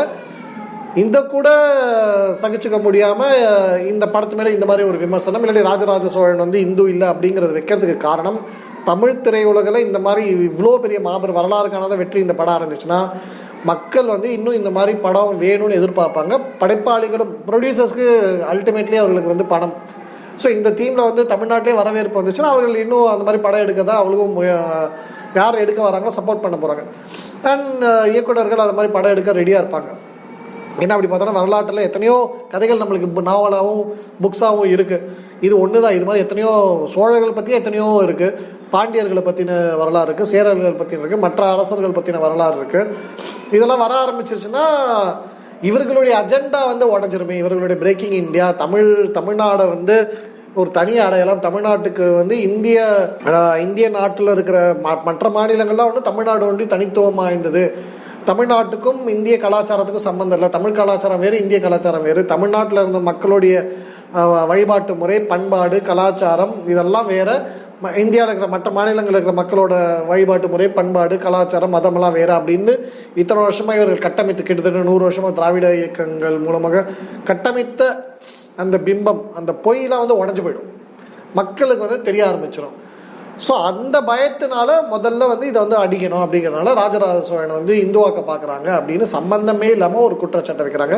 இந்த 1.01 1.17
கூட 1.31 1.47
சகிச்சுக்க 2.41 2.77
முடியாமல் 2.85 3.33
இந்த 3.91 4.05
படத்து 4.13 4.37
மேலே 4.37 4.53
இந்த 4.55 4.67
மாதிரி 4.69 4.83
ஒரு 4.91 4.97
விமர்சனம் 5.03 5.43
இல்லாட்டி 5.43 5.67
ராஜராஜ 5.69 6.07
சோழன் 6.15 6.43
வந்து 6.45 6.59
இந்து 6.65 6.83
இல்லை 6.93 7.07
அப்படிங்கிறது 7.13 7.57
வைக்கிறதுக்கு 7.57 7.97
காரணம் 8.07 8.39
தமிழ் 8.89 9.21
திரையுலகில் 9.25 9.85
இந்த 9.87 9.99
மாதிரி 10.05 10.23
இவ்வளோ 10.49 10.71
பெரிய 10.85 10.99
மாபெரும் 11.07 11.37
வரலாறு 11.39 11.69
காணாத 11.69 11.97
வெற்றி 12.01 12.19
இந்த 12.25 12.35
படம் 12.39 12.55
ஆரம்பிச்சுன்னா 12.57 12.99
மக்கள் 13.71 14.13
வந்து 14.13 14.29
இன்னும் 14.37 14.57
இந்த 14.59 14.69
மாதிரி 14.69 14.93
படம் 15.05 15.39
வேணும்னு 15.43 15.77
எதிர்பார்ப்பாங்க. 15.79 16.33
படைப்பாளிகளும் 16.61 17.31
ப்ரொடியூசர்ஸ்க்கு 17.47 18.07
அல்டிமேட்லி 18.53 18.97
அவர்களுக்கு 19.03 19.33
வந்து 19.33 19.47
படம் 19.53 19.75
ஸோ 20.41 20.47
இந்த 20.55 20.69
தீமில் 20.79 21.07
வந்து 21.09 21.23
தமிழ்நாட்டிலே 21.33 21.77
வரவேற்பு 21.79 22.19
வந்துச்சுன்னா 22.19 22.51
அவர்கள் 22.53 22.81
இன்னும் 22.83 23.11
அந்த 23.13 23.23
மாதிரி 23.23 23.41
படம் 23.45 23.63
எடுக்க 23.65 23.81
தான் 23.83 24.01
அவங்களுக்கும் 24.01 24.35
யார் 25.39 25.61
எடுக்க 25.63 25.79
வராங்களோ 25.87 26.17
சப்போர்ட் 26.17 26.43
பண்ண 26.43 26.57
போகிறாங்க 26.57 26.83
அண்ட் 27.51 27.85
இயக்குனர்கள் 28.13 28.63
அந்த 28.65 28.75
மாதிரி 28.77 28.91
படம் 28.93 29.13
எடுக்க 29.15 29.39
ரெடியாக 29.39 29.63
இருப்பாங்க. 29.63 29.89
ஏன்னா 30.81 30.95
அப்படி 30.95 31.09
பார்த்தோன்னா 31.11 31.39
வரலாற்றில் 31.39 31.87
எத்தனையோ 31.87 32.15
கதைகள் 32.51 32.81
நம்மளுக்கு 32.81 33.23
நாவலாகவும் 33.29 33.83
புக்ஸாகவும் 34.23 34.73
இருக்குது 34.75 35.25
இது 35.41 35.59
ஒன்று 35.59 35.81
தான் 35.85 35.95
இது 35.97 36.05
மாதிரி 36.05 36.23
எத்தனையோ 36.25 36.51
சோழர்கள் 36.93 37.37
பற்றி 37.37 37.57
எத்தனையோ 37.59 37.87
இருக்குது 38.03 38.37
பாண்டியர்களை 38.73 39.23
பற்றின 39.25 39.51
வரலாறு 39.81 40.07
இருக்குது 40.09 40.31
சேரர்கள் 40.33 40.79
பற்றின 40.81 41.01
இருக்குது 41.03 41.25
மற்ற 41.25 41.41
அரசர்கள் 41.55 41.97
பற்றின 41.97 42.21
வரலாறு 42.25 42.57
இருக்குது 42.61 42.93
இதெல்லாம் 43.57 43.83
வர 43.85 43.93
ஆரம்பிச்சிருச்சுன்னா 44.03 44.65
இவர்களுடைய 45.69 46.13
அஜெண்டா 46.21 46.61
வந்து 46.71 46.85
உடஞ்சிருமே. 46.95 47.35
இவர்களுடைய 47.43 47.77
பிரேக்கிங் 47.83 48.17
இந்தியா 48.23 48.47
தமிழ் 48.63 48.89
தமிழ்நாடை 49.19 49.67
வந்து 49.75 49.95
ஒரு 50.61 50.69
தனி 50.77 50.93
அடையாளம். 51.05 51.45
தமிழ்நாட்டுக்கு 51.45 52.05
வந்து 52.19 52.35
இந்திய 52.47 52.77
இந்திய 53.65 53.87
நாட்டில் 53.97 54.33
இருக்கிற 54.35 54.59
மற்ற 55.07 55.29
மாநிலங்கள்லாம் 55.37 55.91
வந்து 55.91 56.07
தமிழ்நாடு 56.09 56.43
ஒன்றி 56.51 56.65
தனித்துவம் 56.73 57.19
வாய்ந்தது 57.21 57.63
தமிழ்நாட்டுக்கும் 58.29 59.01
இந்திய 59.15 59.35
கலாச்சாரத்துக்கும் 59.43 60.07
சம்மந்தம் 60.07 60.37
இல்லை. 60.37 60.49
தமிழ் 60.55 60.79
கலாச்சாரம் 60.79 61.21
வேறு 61.25 61.35
இந்திய 61.43 61.59
கலாச்சாரம் 61.65 62.07
வேறு. 62.07 62.21
தமிழ்நாட்டில் 62.33 62.81
இருந்த 62.81 63.01
மக்களுடைய 63.11 63.55
வழிபாட்டு 64.49 64.93
முறை 65.01 65.19
பண்பாடு 65.31 65.77
கலாச்சாரம் 65.89 66.53
இதெல்லாம் 66.73 67.07
வேற. 67.15 67.29
இந்தியாவில் 67.81 68.29
இருக்கிற 68.29 68.47
மற்ற 68.53 68.69
மாநிலங்களில் 68.71 69.17
இருக்கிற 69.17 69.35
மக்களோட 69.39 69.73
வழிபாட்டு 70.07 70.47
முறை 70.53 70.67
பண்பாடு 70.77 71.15
கலாச்சாரம் 71.17 71.75
மதமெல்லாம் 71.75 72.15
வேறு 72.15 72.33
அப்படின்னு 72.37 72.73
இத்தனை 73.21 73.41
வருஷமா 73.43 73.73
இவர்கள் 73.77 74.05
கட்டமைத்து 74.05 74.43
கிட்டத்தட்ட 74.43 74.81
நூறு 74.89 75.03
வருஷமாக 75.03 75.33
திராவிட 75.39 75.67
இயக்கங்கள் 75.75 76.37
மூலமாக 76.39 76.83
கட்டமைத்த 77.29 77.89
அந்த 78.63 78.77
பிம்பம் 78.77 79.21
அந்த 79.39 79.51
பொய்லாம் 79.65 80.03
வந்து 80.03 80.19
உடஞ்சு 80.21 80.43
போயிடும். 80.45 80.71
மக்களுக்கு 81.33 81.85
வந்து 81.85 82.01
தெரிய 82.01 82.23
ஆரம்பிச்சிடும் 82.29 82.75
ஸோ 83.45 83.53
அந்த 83.69 84.01
பயத்தினால 84.01 84.69
முதல்ல 84.93 85.27
வந்து 85.27 85.47
இதை 85.47 85.59
வந்து 85.65 85.77
அடிக்கணும் 85.83 86.23
அப்படிங்கிறனால 86.23 86.73
ராஜராஜ 86.81 87.19
சோழனை 87.29 87.55
வந்து 87.59 87.73
இந்துவாக்க 87.85 88.21
பார்க்குறாங்க 88.29 88.69
அப்படின்னு 88.77 89.07
சம்பந்தமே 89.15 89.69
இல்லாமல் 89.75 90.05
ஒரு 90.07 90.17
குற்றச்சாட்டை 90.23 90.65
வைக்கிறாங்க. 90.65 90.97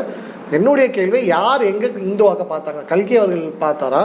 என்னுடைய 0.52 0.90
கேள்வி 0.90 1.26
யார் 1.26 1.70
எங்கே 1.72 1.88
இந்துவாக்க 2.10 2.46
பார்த்தாங்க? 2.54 2.86
கல்கி 2.86 3.18
அவர்கள் 3.18 3.62
பார்த்தாரா? 3.68 4.02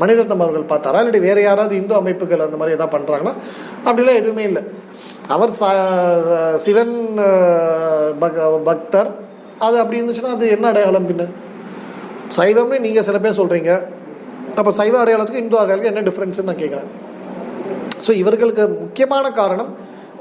மணிரத்னம் 0.00 0.40
அவர்கள் 0.40 0.78
பார்த்தாரா? 0.78 0.96
இல்லாட்டி 0.96 1.20
வேற 1.20 1.40
யாராவது 1.40 1.76
இந்து 1.76 1.94
அமைப்புகள் 1.94 2.40
அந்த 2.40 2.56
மாதிரி 2.56 2.76
எதாவது 2.76 2.98
பண்ணுறாங்கன்னா 2.98 3.32
அப்படிலாம் 3.84 4.14
எதுவுமே 4.14 4.42
இல்லை. 4.42 4.62
அவர் 5.28 5.52
சிவன் 6.56 7.14
பக- 8.20 8.60
பக்தர். 8.64 9.14
அது 9.58 9.78
அப்படி 9.78 10.00
இருந்துச்சுன்னா 10.00 10.30
அது 10.30 10.48
என்ன 10.48 10.66
அடையாளம் 10.66 11.08
பின்ன? 11.08 11.26
சைவம்னு 12.36 12.78
நீங்கள் 12.78 13.02
சில 13.02 13.18
பேர் 13.18 13.40
சொல்கிறீங்க 13.40 13.86
அப்போ 14.56 14.70
சைவ 14.70 15.04
அடையாளத்துக்கு 15.04 15.34
இந்து 15.34 15.60
அடையாளத்துக்கு 15.60 15.84
என்ன 15.84 16.00
டிஃப்ரென்ஸ்னு 16.00 16.42
நான் 16.42 16.54
கேட்குறேன். 16.54 16.86
ஸோ 18.06 18.10
இவர்களுக்கு 18.10 18.68
முக்கியமான 18.68 19.30
காரணம் 19.30 19.74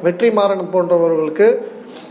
வெற்றிமாறன் 0.04 0.68
போன்றவர்களுக்கு 0.74 1.58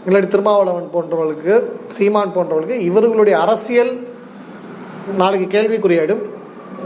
இல்லாட்டி 0.08 0.28
திருமாவளவன் 0.28 0.90
போன்றவர்களுக்கு 0.94 1.62
சீமான் 1.88 2.32
போன்றவர்களுக்கு 2.34 2.78
இவர்களுடைய 2.78 3.38
அரசியல் 3.38 4.08
நாளைக்கு 5.16 5.58
கேள்விக்குறியாயிடும். 5.58 6.22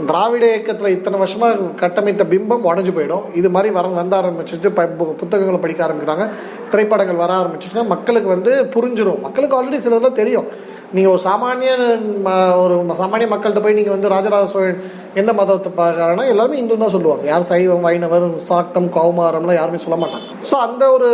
திராவிட 0.05 0.47
இயக்கத்தில் 0.47 0.87
இத்தனை 0.87 1.19
வருஷமாக 1.19 1.55
கட்டமைத்த 1.75 2.23
பிம்பம் 2.23 2.63
உடஞ்சு 2.63 2.91
போயிடும். 2.97 3.35
இது 3.35 3.49
மாதிரி 3.49 3.73
வர 3.73 3.87
வந்த 3.87 4.17
ஆரம்பிச்சிச்சு 4.17 4.69
ப 4.69 4.83
பு- 4.83 5.13
புத்தகங்களை 5.13 5.59
படிக்க 5.59 5.85
ஆரம்பிக்கிறாங்க. 5.85 6.29
திரைப்படங்கள் 6.69 7.15
வர 7.15 7.33
ஆரம்பிச்சிச்சுன்னா 7.33 7.87
மக்களுக்கு 7.87 8.29
வந்து 8.29 8.51
புரிஞ்சிடும் 8.63 9.21
மக்களுக்கு 9.21 9.63
ஆல்ரெடி 9.63 9.77
சிலதெல்லாம் 9.77 10.11
தெரியும். 10.11 10.77
நீங்கள் 10.93 11.11
ஒரு 11.11 11.21
சாமானிய 11.23 11.99
ம- 12.25 12.63
ஒரு 12.63 12.75
சாமானிய 12.75 13.27
மக்கள்கிட்ட 13.27 13.61
போய் 13.61 13.73
நீங்கள் 13.73 13.93
வந்து 13.93 14.09
ராஜராஜ 14.09 14.45
சோழன் 14.45 14.81
எந்த 15.15 15.33
மதத்தை 15.33 15.71
பார்க்கறாங்கன்னா 15.77 16.27
எல்லாருமே 16.27 16.57
இந்து 16.57 16.77
தான் 16.77 16.89
சொல்லுவாங்க. 16.89 17.27
யார் 17.27 17.41
சைவம் 17.41 17.81
வைணவர் 17.81 18.37
சாக்தம் 18.37 18.85
கௌமாரம்லாம் 18.85 19.53
யாருமே 19.53 19.77
சொல்ல 19.77 20.05
மாட்டாங்க. 20.05 20.51
ஸோ 20.51 20.53
அந்த 20.53 20.91
ஒரு 20.91 21.09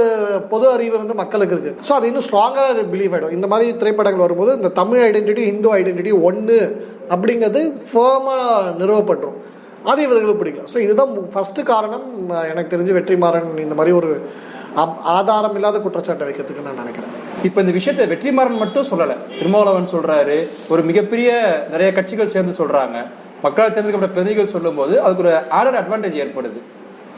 பொது 0.49 0.69
அறிவு 0.69 0.97
வந்து 0.97 1.13
மக்களுக்கு 1.13 1.55
இருக்குது 1.55 1.89
ஸோ 1.89 1.91
அது 1.91 2.07
இன்னும் 2.07 2.23
ஸ்ட்ராங்காக 2.31 2.95
பிலீவ் 2.95 3.13
ஆகிடும் 3.15 3.31
இந்த 3.31 3.47
மாதிரி 3.47 3.75
திரைப்படங்கள் 3.75 4.27
வரும்போது 4.27 4.55
இந்த 4.55 4.67
தமிழ் 4.67 5.11
ஐடென்டிட்டி 5.11 5.37
இந்து 5.37 5.75
ஐடென்டிட்டி 5.75 6.21
ஒன்று 6.21 6.93
அப்படிங்கிறது 7.09 7.81
ஃபேமாக 7.93 8.73
நிறுவப்பட்டுரும். 8.79 9.37
அது 9.83 10.01
இவர்களுக்கு 10.01 10.45
பிடிக்கல 10.45 10.75
ஸோ 10.75 10.79
இதுதான் 10.79 11.09
ஃபஸ்ட்டு 11.09 11.63
காரணம். 11.63 12.29
எனக்கு 12.29 12.77
தெரிஞ்சு 12.77 12.95
வெற்றிமாறன் 12.95 13.59
இந்த 13.59 13.75
மாதிரி 13.75 13.95
ஒரு 13.95 14.29
அப்- 14.77 14.97
ஆதாரம் 15.03 15.53
இல்லாத 15.53 15.79
குற்றச்சாட்டை 15.79 16.27
வைக்கிறதுக்கு 16.27 16.61
நான் 16.63 16.75
நினைக்கிறேன். 16.75 17.09
இப்போ 17.43 17.61
இந்த 17.61 17.73
விஷயத்தை 17.73 18.17
வெற்றிமாறன் 18.17 18.57
மட்டும் 18.57 18.85
சொல்லலை. 18.85 19.15
திருமாவளவன் 19.37 19.87
சொல்கிறாரு 19.95 20.47
ஒரு 20.69 20.81
மிகப்பெரிய 20.81 21.59
நிறைய 21.69 21.91
கட்சிகள் 21.91 22.27
சேர்ந்து 22.27 22.65
சொல்கிறாங்க 22.65 23.05
மக்களால் 23.41 23.73
தேர்ந்தெடுக்கப்பட்ட 23.73 24.07
பிரதிநிதிகள் 24.07 24.47
சொல்லும்போது 24.47 25.01
அதுக்கு 25.01 25.23
ஒரு 25.23 25.35
ஆடட் 25.35 25.81
அட்வான்டேஜ் 25.81 26.17
ஏற்படுது. 26.17 26.59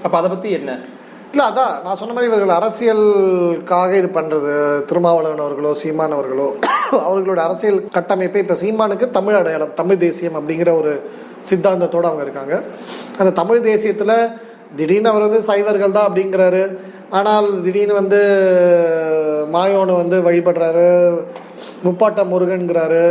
அப்போ 0.04 0.18
அதை 0.18 0.30
பற்றி 0.30 0.52
என்ன? 0.52 0.80
இல்லை 1.38 1.50
அதான் 1.52 1.74
நான் 1.86 1.98
சொன்ன 1.98 2.14
மாதிரி 2.14 2.30
இவர்கள் 2.30 2.54
அரசியலுக்காக 2.60 3.92
இது 3.98 4.08
பண்ணுறது 4.08 4.54
திருமாவளவன் 4.86 5.44
அவர்களோ 5.44 5.72
சீமான் 5.74 6.16
அவர்களோ 6.18 6.48
அவர்களோட 7.08 7.40
அரசியல் 7.44 7.78
கட்டமைப்பை 7.90 8.42
இப்போ 8.44 8.56
சீமானுக்கு 8.62 9.06
தமிழ் 9.10 9.38
அடையாளம் 9.40 9.76
தமிழ் 9.76 9.98
தேசியம் 9.98 10.38
அப்படிங்கிற 10.40 10.72
ஒரு 10.78 10.94
சித்தாந்தத்தோடு 11.50 12.10
அவங்க 12.10 12.24
இருக்காங்க. 12.24 12.56
அந்த 13.18 13.32
தமிழ் 13.32 13.62
தேசியத்தில் 13.62 14.16
திடீர்னு 14.76 15.10
அவர் 15.10 15.28
வந்து 15.28 15.42
சைவர்கள் 15.42 15.96
தான் 15.98 16.08
அப்படிங்கிறாரு. 16.10 16.64
ஆனால் 17.10 17.62
திடீர்னு 17.62 17.94
வந்து 17.94 18.22
மாயோனை 19.54 19.96
வந்து 19.96 20.20
வழிபடுறாரு. 20.22 20.90
முப்பாட்ட 21.84 22.24
முருகன்கிறாரு. 22.34 23.06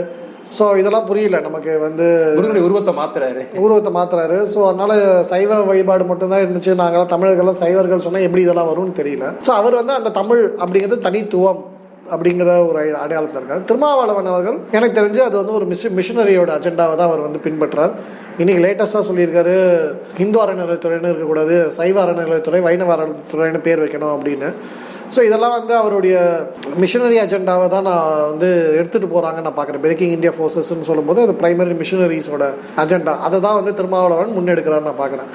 ஸோ 0.58 0.78
இதெல்லாம் 0.78 1.04
புரியல. 1.04 1.40
நமக்கு 1.40 1.78
வந்து 1.78 2.32
முருகனுடைய 2.34 2.68
உருவத்தை 2.68 2.94
மாத்துறாரு. 2.94 3.56
உருவத்தை 3.56 3.92
மாத்துறாரு. 3.92 4.46
ஸோ 4.54 4.66
அதனால 4.66 5.22
சைவ 5.22 5.62
வழிபாடு 5.62 6.04
மட்டும்தான் 6.04 6.40
இருந்துச்சு. 6.40 6.78
நாங்களாம் 6.78 7.12
தமிழர்கள்லாம் 7.12 7.60
சைவர்கள் 7.60 7.98
சொன்னால் 7.98 8.22
எப்படி 8.22 8.42
இதெல்லாம் 8.42 8.68
வரும்னு 8.68 8.98
தெரியல. 8.98 9.32
ஸோ 9.46 9.50
அவர் 9.50 9.74
வந்து 9.74 9.92
அந்த 9.92 10.10
தமிழ் 10.10 10.54
அப்படிங்கிறது 10.58 10.98
தனித்துவம் 10.98 11.64
அப்படிங்கிற 12.10 12.68
ஒரு 12.68 12.78
அடை- 12.78 12.92
அடையாளத்தில் 12.92 13.42
இருக்காரு. 13.42 13.64
திருமாவளவன் 13.64 14.26
அவர்கள் 14.26 14.58
எனக்கு 14.72 15.00
தெரிஞ்சு 15.00 15.18
அது 15.18 15.36
வந்து 15.36 15.52
ஒரு 15.52 15.64
மிஷ் 15.64 15.86
மிஷனரியோட 15.86 16.48
அஜெண்டாவை 16.60 16.96
தான் 16.96 16.98
அவர் 16.98 17.18
வந்து 17.18 17.38
பின்பற்றார். 17.44 17.90
இன்னைக்கு 18.38 18.64
லேட்டஸ்டாக 18.64 19.02
சொல்லியிருக்காரு 19.02 19.54
இந்து 20.18 20.42
அறநிலையத்துறைன்னு 20.42 21.08
இருக்கக்கூடாது 21.08 21.70
சைவ 21.70 22.04
அறநிலையத்துறை 22.04 22.60
வைணவ 22.60 22.96
அறநிலையத்துறைன்னு 22.96 23.60
பேர் 23.60 23.82
வைக்கணும் 23.82 24.18
அப்படின்னு. 24.18 24.52
ஸோ 25.14 25.20
இதெல்லாம் 25.26 25.54
வந்து 25.58 25.74
அவருடைய 25.80 26.16
மிஷனரி 26.82 27.18
அஜெண்டாவை 27.24 27.66
தான் 27.74 27.86
நான் 27.88 28.06
வந்து 28.30 28.48
எடுத்துகிட்டு 28.78 29.12
போகிறாங்கன்னு 29.12 29.48
நான் 29.48 29.58
பார்க்குறேன். 29.58 29.82
பிரேக்கிங் 29.84 30.14
இந்தியா 30.16 30.32
ஃபோர்ஸஸ்னு 30.36 30.88
சொல்லும்போது 30.90 31.20
அது 31.26 31.34
பிரைமரி 31.42 31.76
மிஷனரிஸோட 31.82 32.46
அஜெண்டா 32.84 33.14
அதை 33.28 33.38
தான் 33.46 33.58
வந்து 33.60 33.74
திருமாவளவன் 33.80 34.34
முன்னெடுக்கிறான்னு 34.38 34.88
நான் 34.90 35.02
பார்க்குறேன். 35.02 35.30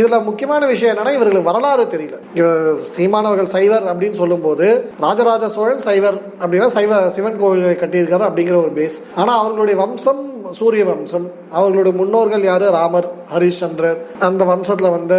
இதில் 0.00 0.24
முக்கியமான 0.26 0.62
விஷயம் 0.70 0.90
என்னென்னா 0.92 1.12
இவர்களுக்கு 1.16 1.50
வரலாறு 1.50 1.84
தெரியல. 1.92 2.16
இவர் 2.38 2.80
சீமானவர்கள் 2.94 3.52
சைவர் 3.54 3.86
அப்படின்னு 3.92 4.20
சொல்லும்போது 4.22 4.66
ராஜராஜ 5.04 5.48
சோழன் 5.54 5.84
சைவர் 5.86 6.18
அப்படின்னா 6.40 6.68
சைவ 6.76 6.98
சிவன் 7.16 7.38
கோவிலை 7.42 7.72
கட்டியிருக்காரு 7.82 8.26
அப்படிங்கிற 8.28 8.58
ஒரு 8.64 8.72
பேஸ் 8.78 8.98
ஆனால் 9.20 9.38
அவர்களுடைய 9.42 9.76
வம்சம் 9.82 10.22
சூரிய 10.58 10.82
வம்சம். 10.90 11.26
அவர்களுடைய 11.58 11.94
முன்னோர்கள் 12.00 12.44
யார்? 12.50 12.66
ராமர் 12.78 13.08
ஹரிஷ்சந்திரர் 13.32 13.98
அந்த 14.28 14.42
வம்சத்தில் 14.52 14.94
வந்து 14.96 15.18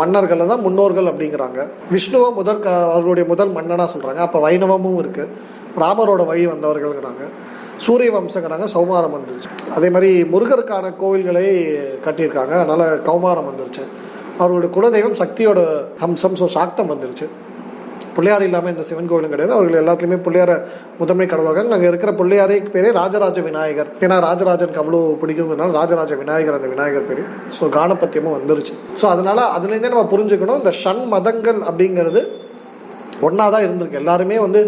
மன்னர்கள் 0.00 0.50
தான் 0.52 0.64
முன்னோர்கள் 0.66 1.10
அப்படிங்கிறாங்க. 1.10 1.58
விஷ்ணுவை 1.94 2.28
முதல் 2.38 2.60
அவர்களுடைய 2.94 3.24
முதல் 3.32 3.52
மன்னனாக 3.56 3.88
சொல்கிறாங்க 3.94 4.20
அப்போ 4.26 4.38
வைணவமும் 4.46 4.98
இருக்குது 5.02 5.32
ராமரோட 5.82 6.22
வழி 6.30 6.44
வந்தவர்கள்ங்கிறாங்க. 6.52 7.24
சூரிய 7.84 8.10
வம்சங்கிறாங்க 8.16 8.66
சௌமாரம் 8.74 9.14
வந்துருச்சு. 9.16 9.50
அதே 9.76 9.88
மாதிரி 9.94 10.10
முருகருக்கான 10.32 10.92
கோவில்களை 11.00 11.46
கட்டியிருக்காங்க. 12.06 12.54
அதனால் 12.62 12.84
கௌமாரம் 13.08 13.48
வந்துருச்சு. 13.50 13.84
அவருடைய 14.42 14.70
குலதெய்வம் 14.76 15.18
சக்தியோட 15.22 15.60
அம்சம் 16.06 16.38
ஸோ 16.40 16.46
சாக்தம் 16.56 16.90
வந்துருச்சு. 16.92 17.26
பிள்ளையார் 18.16 18.44
இல்லாமல் 18.48 18.72
இந்த 18.74 18.84
சிவன் 18.88 19.10
கோவிலும் 19.10 19.32
கிடையாது. 19.34 19.54
அவர்கள் 19.56 19.80
எல்லாத்துலேயுமே 19.82 20.18
பிள்ளையார 20.26 20.52
முதன்மை 21.00 21.26
கடவுளாக 21.32 21.64
நாங்கள் 21.72 21.90
இருக்கிற 21.90 22.12
பிள்ளையாரே 22.20 22.56
பேரே 22.74 22.90
ராஜராஜ 23.00 23.40
விநாயகர். 23.48 23.90
ஏன்னா 24.04 24.18
ராஜராஜனுக்கு 24.28 24.82
அவ்வளோ 24.84 25.02
பிடிக்குங்கிறனால 25.22 25.76
ராஜராஜ 25.80 26.14
விநாயகர் 26.22 26.58
அந்த 26.58 26.70
விநாயகர் 26.74 27.08
பேர். 27.10 27.22
ஸோ 27.58 27.70
கானபத்தியமும் 27.78 28.36
வந்துருச்சு. 28.38 28.74
ஸோ 29.02 29.06
அதனால் 29.14 29.42
அதுலேருந்தே 29.56 29.92
நம்ம 29.94 30.08
புரிஞ்சுக்கணும் 30.14 30.60
இந்த 30.62 30.74
ஷண் 30.82 31.04
மதங்கள் 31.14 31.62
அப்படிங்கிறது 31.70 32.22
ஒன்றா 33.26 33.44
தான் 33.54 33.64
இருந்திருக்கு. 33.66 34.00
எல்லாருமே 34.04 34.38
வந்து 34.46 34.62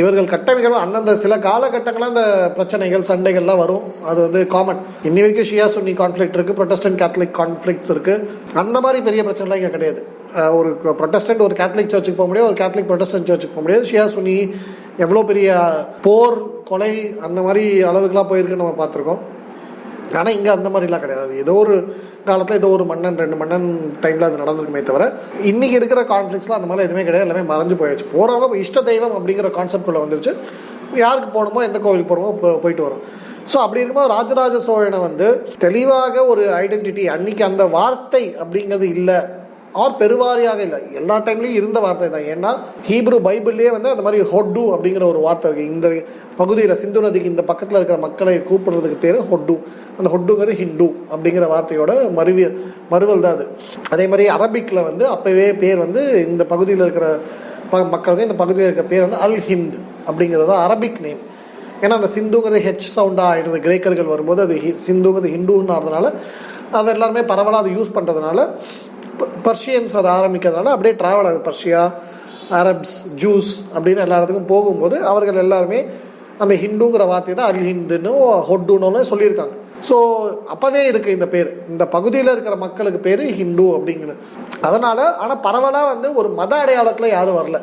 இவர்கள் 0.00 0.30
கட்டமைகள் 0.32 0.76
அந்தந்த 0.82 1.12
சில 1.22 1.34
காலகட்டங்களில் 1.46 2.10
அந்த 2.12 2.22
பிரச்சனைகள் 2.56 3.06
சண்டைகள்லாம் 3.10 3.60
வரும். 3.62 3.84
அது 4.10 4.18
வந்து 4.26 4.40
காமன் 4.54 4.80
இன்னி 5.08 5.20
வரைக்கும் 5.24 5.48
ஷியா 5.50 5.66
சுன்னி 5.74 5.92
கான்ஃப்ளிக்ட் 6.00 6.36
இருக்குது 6.38 6.58
ப்ரொட்டஸ்டன்ட் 6.60 6.98
கேத்தலிக் 7.02 7.36
கான்ஃப்ளிக்ஸ் 7.40 7.92
இருக்குது 7.94 8.26
அந்த 8.62 8.76
மாதிரி 8.84 9.00
பெரிய 9.08 9.22
பிரச்சனைலாம் 9.26 9.60
இங்கே 9.60 9.72
கிடையாது. 9.76 10.02
ஒரு 10.34 10.80
ப்ரொட்டஸ்டன்ட் 10.84 11.42
ஒரு 11.42 11.54
கேத்தலிக் 11.54 11.86
சர்ச்சுக்கு 11.86 12.24
போக 12.24 12.26
முடியாது 12.26 12.52
ஒரு 12.52 12.64
கேத்தலிக் 12.64 12.90
ப்ரொட்டஸ்டன்ட் 12.90 13.24
சர்ச்சுக்கு 13.24 13.60
போக 13.60 13.60
முடியாது. 13.60 13.88
ஷியா 13.90 14.18
சுனி 14.18 14.54
எவ்வளோ 14.98 15.22
பெரிய 15.22 15.70
போர் 16.02 16.62
கொலை 16.62 17.14
அந்த 17.20 17.40
மாதிரி 17.40 17.84
அளவுக்குலாம் 17.84 18.26
போயிருக்குன்னு 18.30 18.56
நம்ம 18.56 18.84
பார்த்துருக்கோம். 18.84 19.18
ஆனால் 20.14 20.32
இங்கே 20.32 20.48
அந்த 20.48 20.68
மாதிரிலாம் 20.68 21.00
கிடையாது. 21.00 21.36
ஏதோ 21.36 21.52
ஒரு 21.52 21.96
காலத்தில் 22.24 22.56
ஏதோ 22.56 22.68
ஒரு 22.68 22.84
மன்னன் 22.84 23.18
ரெண்டு 23.18 23.36
மன்னன் 23.36 23.96
டைமில் 24.02 24.20
அது 24.20 24.36
நடந்திருக்குமே 24.36 24.82
தவிர 24.82 25.12
இன்றைக்கி 25.44 25.70
இருக்கிற 25.70 26.02
கான்ஃப்ளிக்ஸ்லாம் 26.02 26.58
அந்த 26.58 26.66
மாதிரி 26.66 26.82
எதுவுமே 26.82 27.04
கிடையாது. 27.04 27.28
எல்லாமே 27.28 27.54
மறைஞ்சு 27.54 27.76
போயிடுச்சு 27.76 28.04
போகிறவங்க 28.12 28.54
இஷ்ட 28.54 28.82
தெய்வம் 28.82 29.26
அப்படிங்கிற 29.26 29.50
கான்செப்ட்குள்ளே 29.50 30.00
வந்துருச்சு. 30.08 30.34
யாருக்கு 30.94 31.44
போகணுமோ 31.44 31.62
எந்த 31.62 31.78
கோவிலுக்கு 31.78 32.16
போகணுமோ 32.16 32.18
போ- 32.18 32.58
போயிட்டு 32.58 32.82
வரும். 32.82 33.00
ஸோ 33.52 33.56
அப்படி 33.56 33.80
இருக்கும்போது 33.80 34.14
ராஜராஜ 34.14 34.58
சோழனை 34.58 34.98
வந்து 34.98 35.48
தெளிவாக 35.58 36.24
ஒரு 36.24 36.44
ஐடென்டிட்டி 36.44 37.04
அன்னைக்கு 37.04 37.44
அந்த 37.44 37.64
வார்த்தை 37.64 38.36
அப்படிங்கிறது 38.44 38.82
இல்லை. 38.82 39.42
ஆர் 39.74 39.96
பெருவாரியாக 39.98 40.60
இல்லை. 40.60 40.78
எல்லா 40.94 41.16
டைம்லையும் 41.20 41.56
இருந்த 41.56 41.78
வார்த்தை 41.80 42.08
தான். 42.08 42.26
ஏன்னா 42.32 42.50
ஹீப்ரு 42.88 43.16
பைபிள்லேயே 43.24 43.70
வந்து 43.72 43.90
அந்த 43.90 44.02
மாதிரி 44.02 44.20
ஹொட்டு 44.30 44.62
அப்படிங்கிற 44.74 45.04
ஒரு 45.08 45.20
வார்த்தை 45.20 45.46
இருக்குது 45.48 45.70
இந்த 45.72 45.86
பகுதியில் 46.36 46.76
சிந்து 46.76 47.00
நதிக்கு 47.00 47.32
இந்த 47.32 47.44
பக்கத்தில் 47.44 47.78
இருக்கிற 47.78 47.98
மக்களை 48.00 48.34
கூப்பிடுறதுக்கு 48.42 48.98
பேர் 49.00 49.18
ஹொட்டு. 49.28 49.56
அந்த 49.98 50.08
ஹொட்டுங்கிறது 50.10 50.54
ஹிந்து 50.56 50.86
அப்படிங்கிற 51.10 51.46
வார்த்தையோட 51.50 51.90
மறுவி 52.16 52.44
மறுவல் 52.90 53.20
தான் 53.20 53.36
அது. 53.36 53.46
அதே 53.90 54.06
மாதிரி 54.06 54.26
அரபிக்கில் 54.34 54.86
வந்து 54.86 55.06
அப்போவே 55.10 55.46
பேர் 55.58 55.78
வந்து 55.78 56.02
இந்த 56.26 56.44
பகுதியில் 56.46 56.82
இருக்கிற 56.82 57.08
ப 57.66 57.84
மக்களுக்கு 57.92 58.26
இந்த 58.26 58.38
பகுதியில் 58.38 58.66
இருக்கிற 58.66 58.86
பேர் 58.88 59.04
வந்து 59.04 59.20
அல் 59.22 59.38
ஹிந்த் 59.46 59.76
அப்படிங்கிறது 60.08 60.48
தான் 60.48 60.64
அரபிக் 60.64 60.98
நேம் 61.00 61.20
ஏன்னா 61.82 61.94
அந்த 61.94 62.08
சிந்துங்கிறது 62.12 62.60
ஹெச் 62.66 62.88
சவுண்டாக 62.92 63.30
ஆகிடுது 63.30 63.58
கிரேக்கர்கள் 63.64 64.10
வரும்போது 64.10 64.40
அது 64.42 64.54
ஹி- 64.60 64.78
சிந்துங்கிறது 64.84 65.32
ஹிந்துன்னு 65.32 65.74
ஆனதுனால 65.74 66.08
அதை 66.72 66.90
எல்லாருமே 66.94 67.22
பரவலாக 67.24 67.62
அதை 67.62 67.72
யூஸ் 67.76 67.94
பண்ணுறதுனால 67.94 68.38
பர்ஷியன்ஸ் 69.46 69.96
அதை 70.00 70.10
ஆரம்பிக்கிறதுனால 70.18 70.72
அப்படியே 70.76 70.94
ட்ராவல் 71.02 71.28
ஆகுது. 71.28 71.40
பர்ஷியா 71.48 71.82
அரப்ஸ் 72.60 72.96
ஜூஸ் 73.22 73.52
அப்படின்னு 73.74 74.04
எல்லா 74.04 74.18
இடத்துக்கும் 74.18 74.52
போகும்போது 74.54 74.96
அவர்கள் 75.10 75.42
எல்லாருமே 75.44 75.80
அந்த 76.42 76.54
ஹிந்துங்கிற 76.62 77.04
வார்த்தை 77.12 77.34
தான் 77.34 77.50
அல் 77.50 77.66
ஹிந்துன்னு 77.70 78.12
ஹொட்டுன்னு 78.48 79.10
சொல்லியிருக்காங்க. 79.12 79.54
ஸோ 79.88 79.96
அப்போவே 80.52 80.82
இருக்குது 80.90 81.16
இந்த 81.18 81.26
பேர். 81.34 81.50
இந்த 81.72 81.84
பகுதியில் 81.94 82.32
இருக்கிற 82.32 82.56
மக்களுக்கு 82.64 83.00
பேர் 83.06 83.22
ஹிந்து 83.38 83.66
அப்படிங்கிறது. 83.76 84.20
அதனால் 84.66 85.04
ஆனால் 85.22 85.42
பரவலாக 85.46 85.90
வந்து 85.92 86.08
ஒரு 86.20 86.28
மத 86.40 86.52
அடையாளத்தில் 86.64 87.14
யாரும் 87.16 87.38
வரல. 87.40 87.60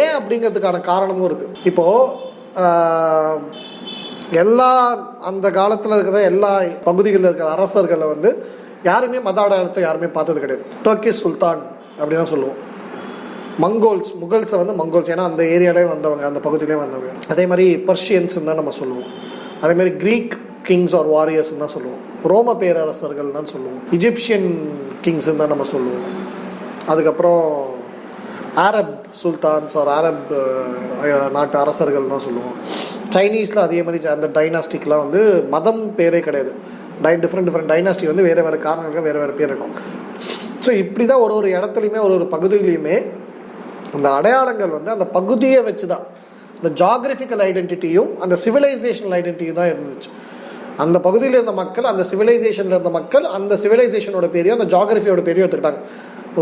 ஏன் 0.00 0.14
அப்படிங்கிறதுக்கான 0.18 0.80
காரணமும் 0.90 1.26
இருக்குது 1.28 1.64
இப்போது 1.70 2.06
எல்லா 4.42 4.70
அந்த 5.28 5.46
காலத்தில் 5.58 5.96
இருக்கிற 5.96 6.20
எல்லா 6.30 6.50
பகுதிகளில் 6.86 7.28
இருக்கிற 7.28 7.50
அரசர்களை 7.56 8.06
வந்து 8.14 8.30
யாருமே 8.84 9.18
மத 9.28 9.40
அடையாளத்தை 9.40 9.82
யாருமே 9.82 10.08
பார்த்தது 10.16 10.40
கிடையாது. 10.40 10.64
டர்க்கிஷ் 10.86 11.22
சுல்தான் 11.24 11.62
அப்படி 12.00 12.16
தான் 12.20 12.32
சொல்லுவோம். 12.32 12.58
மங்கோல்ஸ் 13.64 14.10
முகல்ஸை 14.22 14.56
வந்து 14.60 14.74
மங்கோல்ஸ். 14.80 15.10
ஏன்னா 15.14 15.24
அந்த 15.30 15.42
ஏரியாலே 15.54 15.84
வந்தவங்க 15.94 16.24
அந்த 16.30 16.40
பகுதியிலே 16.44 16.76
வந்தவங்க. 16.82 17.12
அதே 17.32 17.46
மாதிரி 17.52 17.66
பர்ஷியன்ஸ் 17.88 18.44
தான் 18.48 18.60
நம்ம 18.60 18.74
சொல்லுவோம். 18.80 19.08
அதே 19.62 19.74
மாதிரி 19.78 19.92
கிரீக் 20.04 20.36
கிங்ஸ் 20.68 20.94
ஆர் 20.98 21.08
வாரியர்ஸ் 21.16 21.50
தான் 21.62 21.74
சொல்லுவோம். 21.76 22.02
ரோம 22.32 22.54
பேரரசர்கள் 22.62 23.36
தான் 23.38 23.50
சொல்லுவோம். 23.54 23.82
இஜிப்சியன் 23.96 24.48
கிங்ஸ் 25.00 25.30
தான் 25.40 25.52
நம்ம 25.54 25.66
சொல்லுவோம். 25.74 26.06
அதுக்கப்புறம் 26.92 27.76
ஆரப் 28.66 28.94
சுல்தான்ஸ் 29.22 29.76
ஆர் 29.80 29.90
ஆரப் 29.98 30.30
நாட்டு 31.36 31.58
அரசர்கள் 31.58 32.12
தான் 32.14 32.26
சொல்லுவோம். 32.26 32.56
சைனீஸில் 33.16 33.66
அதே 33.66 33.82
மாதிரி 33.82 34.08
அந்த 34.14 34.26
டைனாஸ்டிக்லாம் 34.38 35.04
வந்து 35.04 35.20
மதம் 35.54 35.82
பேரே 35.98 36.20
கிடையாது. 36.20 36.52
டை 37.06 37.14
டிஃப்ரெண்ட் 37.24 37.48
டிஃப்ரெண்ட் 37.48 37.70
டைனாஸ்டி 37.72 38.06
வந்து 38.10 38.26
வேறு 38.28 38.44
வேறு 38.46 38.58
காரணங்களுக்கு 38.66 39.06
வேறு 39.08 39.20
வேறு 39.22 39.34
பேர் 39.40 39.50
இருக்கும். 39.52 39.74
ஸோ 40.64 40.70
இப்படி 40.82 41.04
தான் 41.10 41.22
ஒரு 41.24 41.34
ஒரு 41.40 41.48
இடத்துலையுமே 41.56 42.00
ஒரு 42.06 42.14
ஒரு 42.18 42.26
பகுதியிலையுமே 42.34 42.96
அந்த 43.96 44.06
அடையாளங்கள் 44.18 44.72
வந்து 44.76 44.90
அந்த 44.96 45.06
பகுதியை 45.18 45.60
வச்சு 45.68 45.86
தான் 45.92 46.06
இந்த 46.58 46.70
ஜாகிரபிக்கல் 46.80 47.42
ஐடென்டிட்டியும் 47.48 48.10
அந்த 48.24 48.34
சிவிலைசேஷனல் 48.44 49.14
ஐடென்டிட்டியும் 49.18 49.58
தான் 49.60 49.70
இருந்துச்சு. 49.72 50.10
அந்த 50.84 50.96
பகுதியில் 51.06 51.36
இருந்த 51.38 51.54
மக்கள் 51.60 51.86
அந்த 51.92 52.02
சிவிலைசேஷனில் 52.10 52.74
இருந்த 52.76 52.90
மக்கள் 52.98 53.24
அந்த 53.36 53.54
சிவிலைசேஷனோட 53.62 54.26
பேரையும் 54.34 54.58
அந்த 54.58 54.68
ஜாகிரபியோட 54.74 55.22
பேரையும் 55.28 55.46
எடுத்துக்கிட்டாங்க. 55.46 55.82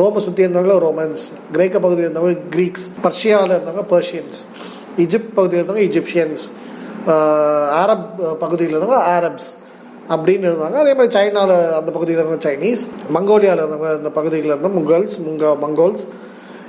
ரோமை 0.01 0.21
சுற்றி 0.25 0.45
இருந்தவங்க 0.45 0.79
ரோமன்ஸ் 0.87 1.27
கிரேக்க 1.55 1.77
பகுதியில் 1.85 2.07
இருந்தவங்க 2.07 2.49
கிரீக்ஸ் 2.55 2.87
பர்ஷியாவில் 3.05 3.55
இருந்தவங்க 3.57 3.85
பர்ஷியன்ஸ் 3.93 4.39
இஜிப்ட் 5.05 5.33
பகுதியில் 5.39 5.61
இருந்தவங்க 5.61 5.85
இஜிப்சியன்ஸ் 5.91 6.45
ஆரப் 7.83 8.09
பகுதியில் 8.43 8.75
இருந்தவங்க 8.75 9.01
ஆரப்ஸ் 9.17 9.49
அப்படின்னு 10.15 10.47
இருந்தாங்க 10.51 10.79
அதே 10.83 10.93
மாதிரி 10.99 11.15
சைனாவில் 11.17 11.57
அந்த 11.81 11.91
பகுதியில் 11.97 12.23
இருந்த 12.23 12.39
சைனீஸ் 12.47 12.83
மங்கோலியாவில் 13.17 13.63
இருந்த 13.65 13.93
இந்த 14.01 14.11
பகுதியில் 14.19 14.51
இருந்த 14.53 14.71
முகல்ஸ் 14.79 15.17
முங்க 15.27 15.53
மங்கோல்ஸ். 15.65 16.07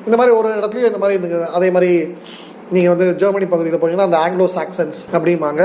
இந்த 0.08 0.17
மாதிரி 0.20 0.34
ஒரு 0.39 0.50
இடத்துலையும் 0.58 0.91
இந்த 0.91 1.01
மாதிரி 1.03 1.15
இருந்துங்க. 1.17 1.48
அதே 1.60 1.70
மாதிரி 1.75 1.91
நீங்கள் 2.75 2.94
வந்து 2.94 3.06
ஜெர்மனி 3.22 3.46
பகுதியில் 3.51 3.79
போனீங்கன்னா 3.82 4.08
அந்த 4.10 4.20
ஆங்கிலோ 4.24 4.46
சாக்சன்ஸ் 4.56 5.00
அப்படிம்பாங்க 5.17 5.62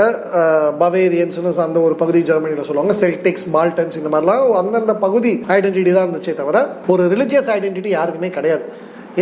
பவேரியன்ஸ்னு 0.81 1.51
அந்த 1.67 1.79
ஒரு 1.87 1.95
பகுதி 2.01 2.19
ஜெர்மனியில் 2.29 2.67
சொல்லுவாங்க. 2.69 2.93
செல்டிக்ஸ் 3.01 3.47
மால்டன்ஸ் 3.55 3.97
இந்த 4.01 4.11
மாதிரிலாம் 4.13 4.45
அந்தந்த 4.61 4.95
பகுதி 5.05 5.33
ஐடென்டிட்டி 5.57 5.93
தான் 5.95 6.05
இருந்துச்சே 6.07 6.35
தவிர 6.41 6.61
ஒரு 6.93 7.05
ரிலிஜியஸ் 7.13 7.49
ஐடென்டிட்டி 7.57 7.91
யாருக்குமே 7.97 8.29
கிடையாது. 8.37 8.65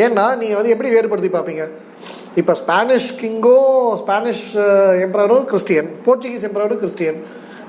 ஏன்னா 0.03 0.25
நீங்கள் 0.41 0.59
வந்து 0.59 0.73
எப்படி 0.73 0.89
வேறுபடுத்தி 0.95 1.31
பார்ப்பீங்க? 1.37 1.63
இப்போ 2.41 2.53
ஸ்பானிஷ் 2.61 3.09
கிங்கும் 3.21 3.87
ஸ்பானிஷ் 4.01 4.45
எம்பரரும் 5.05 5.47
கிறிஸ்டியன் 5.51 5.89
போர்ச்சுகீஸ் 6.05 6.45
எம்பரரும் 6.49 6.81
கிறிஸ்டியன் 6.83 7.19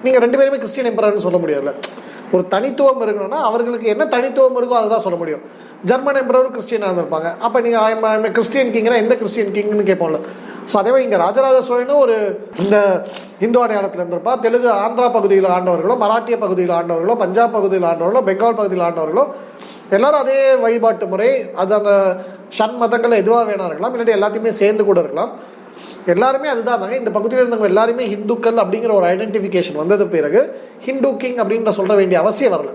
நீங்கள் 0.05 0.23
ரெண்டு 0.25 0.39
பேருமே 0.41 0.61
கிறிஸ்டியன் 0.63 0.91
எம்பரர்னு 0.93 1.25
சொல்ல 1.27 1.39
முடியாதுல்ல 1.43 1.75
ஒரு 2.37 2.45
தனித்துவம் 2.53 3.03
இருக்கணும்னா 3.05 3.41
அவர்களுக்கு 3.49 3.87
என்ன 3.95 4.05
தனித்துவம் 4.15 4.57
இருக்கோ 4.59 4.77
அதுதான் 4.81 5.05
சொல்ல 5.07 5.17
முடியும். 5.23 5.43
ஜெர்மன் 5.89 6.19
எம்பரரும் 6.21 6.55
கிறிஸ்டியனாக 6.55 6.89
இருந்திருப்பாங்க. 6.89 7.29
அப்போ 7.47 7.59
நீங்கள் 7.65 8.35
கிறிஸ்டியன் 8.37 8.73
கிங்னா 8.77 8.99
எந்த 9.05 9.15
கிறிஸ்டியன் 9.23 9.53
கிங்னு 9.57 9.85
கேட்போம்ல. 9.91 10.21
ஸோ 10.71 10.75
அதே 10.81 10.91
மாதிரி 10.93 11.07
இங்கே 11.07 11.19
ராஜராஜ 11.25 11.59
சோழனும் 11.69 12.01
ஒரு 12.05 12.17
இந்த 12.63 12.77
இந்து 13.45 13.59
அடையாளத்தில் 13.63 14.03
இருந்திருப்பா 14.03 14.35
தெலுங்கு 14.45 14.71
ஆந்திரா 14.85 15.07
பகுதியில் 15.17 15.49
ஆண்டவர்களோ 15.57 15.95
மராட்டிய 16.05 16.37
பகுதியில் 16.45 16.75
ஆண்டவர்களோ 16.81 17.17
பஞ்சாப் 17.23 17.55
பகுதியில் 17.57 17.87
ஆண்டவர்களோ 17.91 18.23
பெங்கால் 18.29 18.59
பகுதியில் 18.61 18.87
ஆண்டவர்களோ 18.89 19.25
எல்லாரும் 19.97 20.23
அதே 20.25 20.37
வழிபாட்டு 20.65 21.07
முறை 21.13 21.31
அது 21.63 21.75
அந்த 21.79 21.93
ஷன் 22.59 22.79
மதங்கள் 22.83 23.21
எதுவாக 23.23 23.45
வேணா 23.51 23.67
இருக்கலாம் 23.71 23.95
இல்லாட்டி 23.95 24.17
எல்லாத்தையுமே 24.19 24.53
சேர்ந்து 24.61 24.83
கூட 24.91 25.01
இருக்கலாம். 25.05 25.33
எல்லாருமே 26.07 26.49
அதுதான் 26.49 26.81
தாங்க. 26.81 26.97
இந்த 26.99 27.11
பகுதியில் 27.13 27.43
இருந்தவங்க 27.43 27.71
எல்லாருமே 27.71 28.05
ஹிந்துக்கள் 28.13 28.61
அப்படிங்கிற 28.63 28.93
ஒரு 28.95 29.07
ஐடென்டிஃபிகேஷன் 29.11 29.81
வந்தது 29.81 30.05
பிறகு 30.13 30.41
ஹிந்து 30.87 31.11
கிங் 31.21 31.41
அப்படின்ற 31.43 31.73
சொல்ல 31.77 31.95
வேண்டிய 31.99 32.19
அவசியம் 32.23 32.55
வரல. 32.55 32.73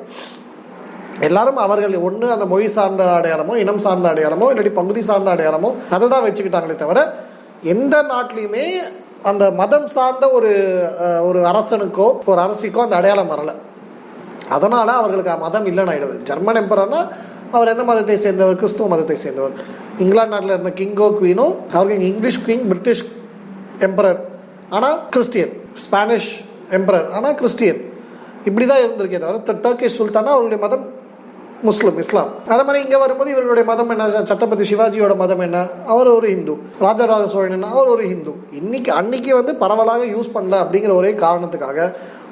எல்லாரும் 1.21 1.59
அவர்கள் 1.63 1.95
ஒன்று 2.03 2.27
அந்த 2.31 2.45
மொழி 2.49 2.67
சார்ந்த 2.73 3.03
அடையாளமோ 3.15 3.53
இனம் 3.61 3.83
சார்ந்த 3.83 4.07
அடையாளமோ 4.11 4.47
இல்லாட்டி 4.51 4.73
பகுதி 4.75 5.01
சார்ந்த 5.05 5.29
அடையாளமோ 5.35 5.69
அதை 5.91 6.07
தான் 6.09 6.25
வச்சுக்கிட்டாங்களே 6.25 6.75
தவிர 6.77 6.99
எந்த 7.67 7.95
நாட்டிலையுமே 8.09 8.65
அந்த 9.23 9.43
மதம் 9.59 9.87
சார்ந்த 9.89 10.25
ஒரு 10.31 10.49
அஹ், 11.05 11.23
ஒரு 11.27 11.39
அரசனுக்கோ 11.47 12.07
ஒரு 12.27 12.39
அரசிக்கோ 12.41 12.81
அந்த 12.83 12.95
அடையாளம் 12.95 13.31
வரலை. 13.31 13.55
அதனால 14.49 14.89
அவர்களுக்கு 14.97 15.31
மதம் 15.41 15.65
இல்லைன்னு 15.65 15.93
ஆயிடுது. 15.93 16.17
ஜெர்மன் 16.23 16.59
எம்பரர்னா 16.61 16.99
அவர் 17.55 17.71
எந்த 17.73 17.83
மதத்தை 17.89 18.17
சேர்ந்தவர்? 18.25 18.59
கிறிஸ்துவ 18.61 18.87
மதத்தை 18.93 19.17
சேர்ந்தவர். 19.23 19.55
இங்கிலாந்து 20.03 20.33
நாட்டில் 20.33 20.53
இருந்த 20.55 20.71
கிங்கோ 20.79 21.07
குவீனோ 21.17 21.47
அவருக்கு 21.77 22.09
இங்கிலீஷ் 22.11 22.41
குவீன் 22.43 22.67
பிரிட்டிஷ் 22.71 23.03
எம்பரர். 23.87 24.21
ஆனால் 24.77 24.97
கிறிஸ்டியன். 25.15 25.53
Spanish 25.85 26.31
emperor. 26.77 27.09
ஆனால் 27.17 27.35
கிறிஸ்டியன். 27.41 27.81
இப்படி 28.49 28.65
தான் 28.71 28.83
இருந்திருக்கே 28.85 29.19
தவிர 29.23 29.59
டர்க்கிஷ் 29.65 29.99
சுல்தானா 29.99 30.33
அவருடைய 30.37 30.59
மதம் 30.65 30.85
முஸ்லிம் 31.67 31.99
இஸ்லாம். 32.01 32.31
அதே 32.51 32.63
மாதிரி 32.65 32.81
இங்கே 32.85 32.97
வரும்போது 33.03 33.29
இவர்களுடைய 33.33 33.65
மதம் 33.69 33.91
என்ன? 33.93 34.07
சத்ரபதி 34.31 34.65
சிவாஜியோட 34.71 35.13
மதம் 35.21 35.41
என்ன? 35.45 35.57
அவர் 35.93 36.09
ஒரு 36.17 36.27
ஹிந்து. 36.33 36.53
ராஜராஜ 36.85 37.23
சோழன் 37.33 37.55
என்ன 37.57 37.69
அவர் 37.75 37.89
ஒரு 37.93 38.03
ஹிந்து. 38.11 38.33
இன்னைக்கு 38.59 38.91
அன்னைக்கு 38.99 39.31
வந்து 39.39 39.53
பரவலாக 39.63 40.03
யூஸ் 40.15 40.35
பண்ணல 40.35 40.59
அப்படிங்கிற 40.63 40.93
ஒரே 41.01 41.11
காரணத்துக்காக 41.23 41.79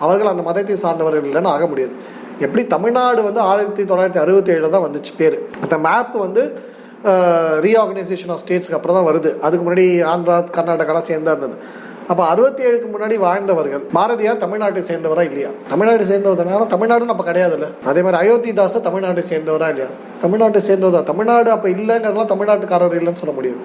அவர்கள் 0.05 0.31
அந்த 0.33 0.43
மதத்தை 0.49 0.77
சார்ந்தவர்கள் 0.83 1.27
இல்லைன்னு 1.29 1.53
ஆக 1.55 1.65
முடியாது. 1.71 1.95
எப்படி 2.43 2.63
தமிழ்நாடு 2.75 3.21
வந்து 3.27 3.41
ஆயிரத்தி 3.49 3.83
தொள்ளாயிரத்தி 3.89 4.21
அறுபத்தி 4.23 4.51
ஏழில் 4.53 4.73
தான் 4.75 4.85
வந்துச்சு 4.85 5.11
பேர். 5.19 5.37
அந்த 5.63 5.75
மேப் 5.87 6.15
வந்து 6.25 6.43
ரீஆர்கனைசேஷன் 7.65 8.31
ஆஃப் 8.33 8.41
ஸ்டேட்ஸ்க்கு 8.43 8.77
அப்புறம் 8.77 8.97
தான் 8.97 9.07
வருது. 9.09 9.31
அதுக்கு 9.45 9.63
முன்னாடி 9.65 9.85
ஆந்திரா 10.11 10.37
கர்நாடகாலாம் 10.57 11.09
சேர்ந்தா 11.09 11.33
இருந்தது. 11.35 11.57
அப்போ 12.11 12.23
அறுபத்தி 12.31 12.61
ஏழுக்கு 12.67 12.87
முன்னாடி 12.95 13.15
வாழ்ந்தவர்கள் 13.25 13.83
பாரதியார் 13.95 14.41
தமிழ்நாட்டை 14.43 14.81
சேர்ந்தவரா 14.89 15.23
இல்லையா? 15.29 15.51
தமிழ்நாட்டை 15.71 16.05
சேர்ந்தவர் 16.11 16.73
தமிழ்நாடு 16.73 17.09
நம்ம 17.11 17.23
கிடையாதுல்ல. 17.29 17.67
அதே 17.91 18.01
மாதிரி 18.05 18.19
அயோத்திதாசர் 18.23 18.85
தமிழ்நாட்டை 18.89 19.23
சேர்ந்தவரா 19.31 19.69
இல்லையா? 19.73 19.89
தமிழ்நாட்டை 20.23 20.61
சேர்ந்தவர்? 20.67 20.97
தான் 20.97 21.09
தமிழ்நாடு 21.11 21.49
அப்போ 21.55 21.69
இல்லைங்கிறதுலாம் 21.75 22.31
தமிழ்நாட்டுக்காரர் 22.33 22.99
இல்லைன்னு 22.99 23.21
சொல்ல 23.23 23.35
முடியும். 23.39 23.63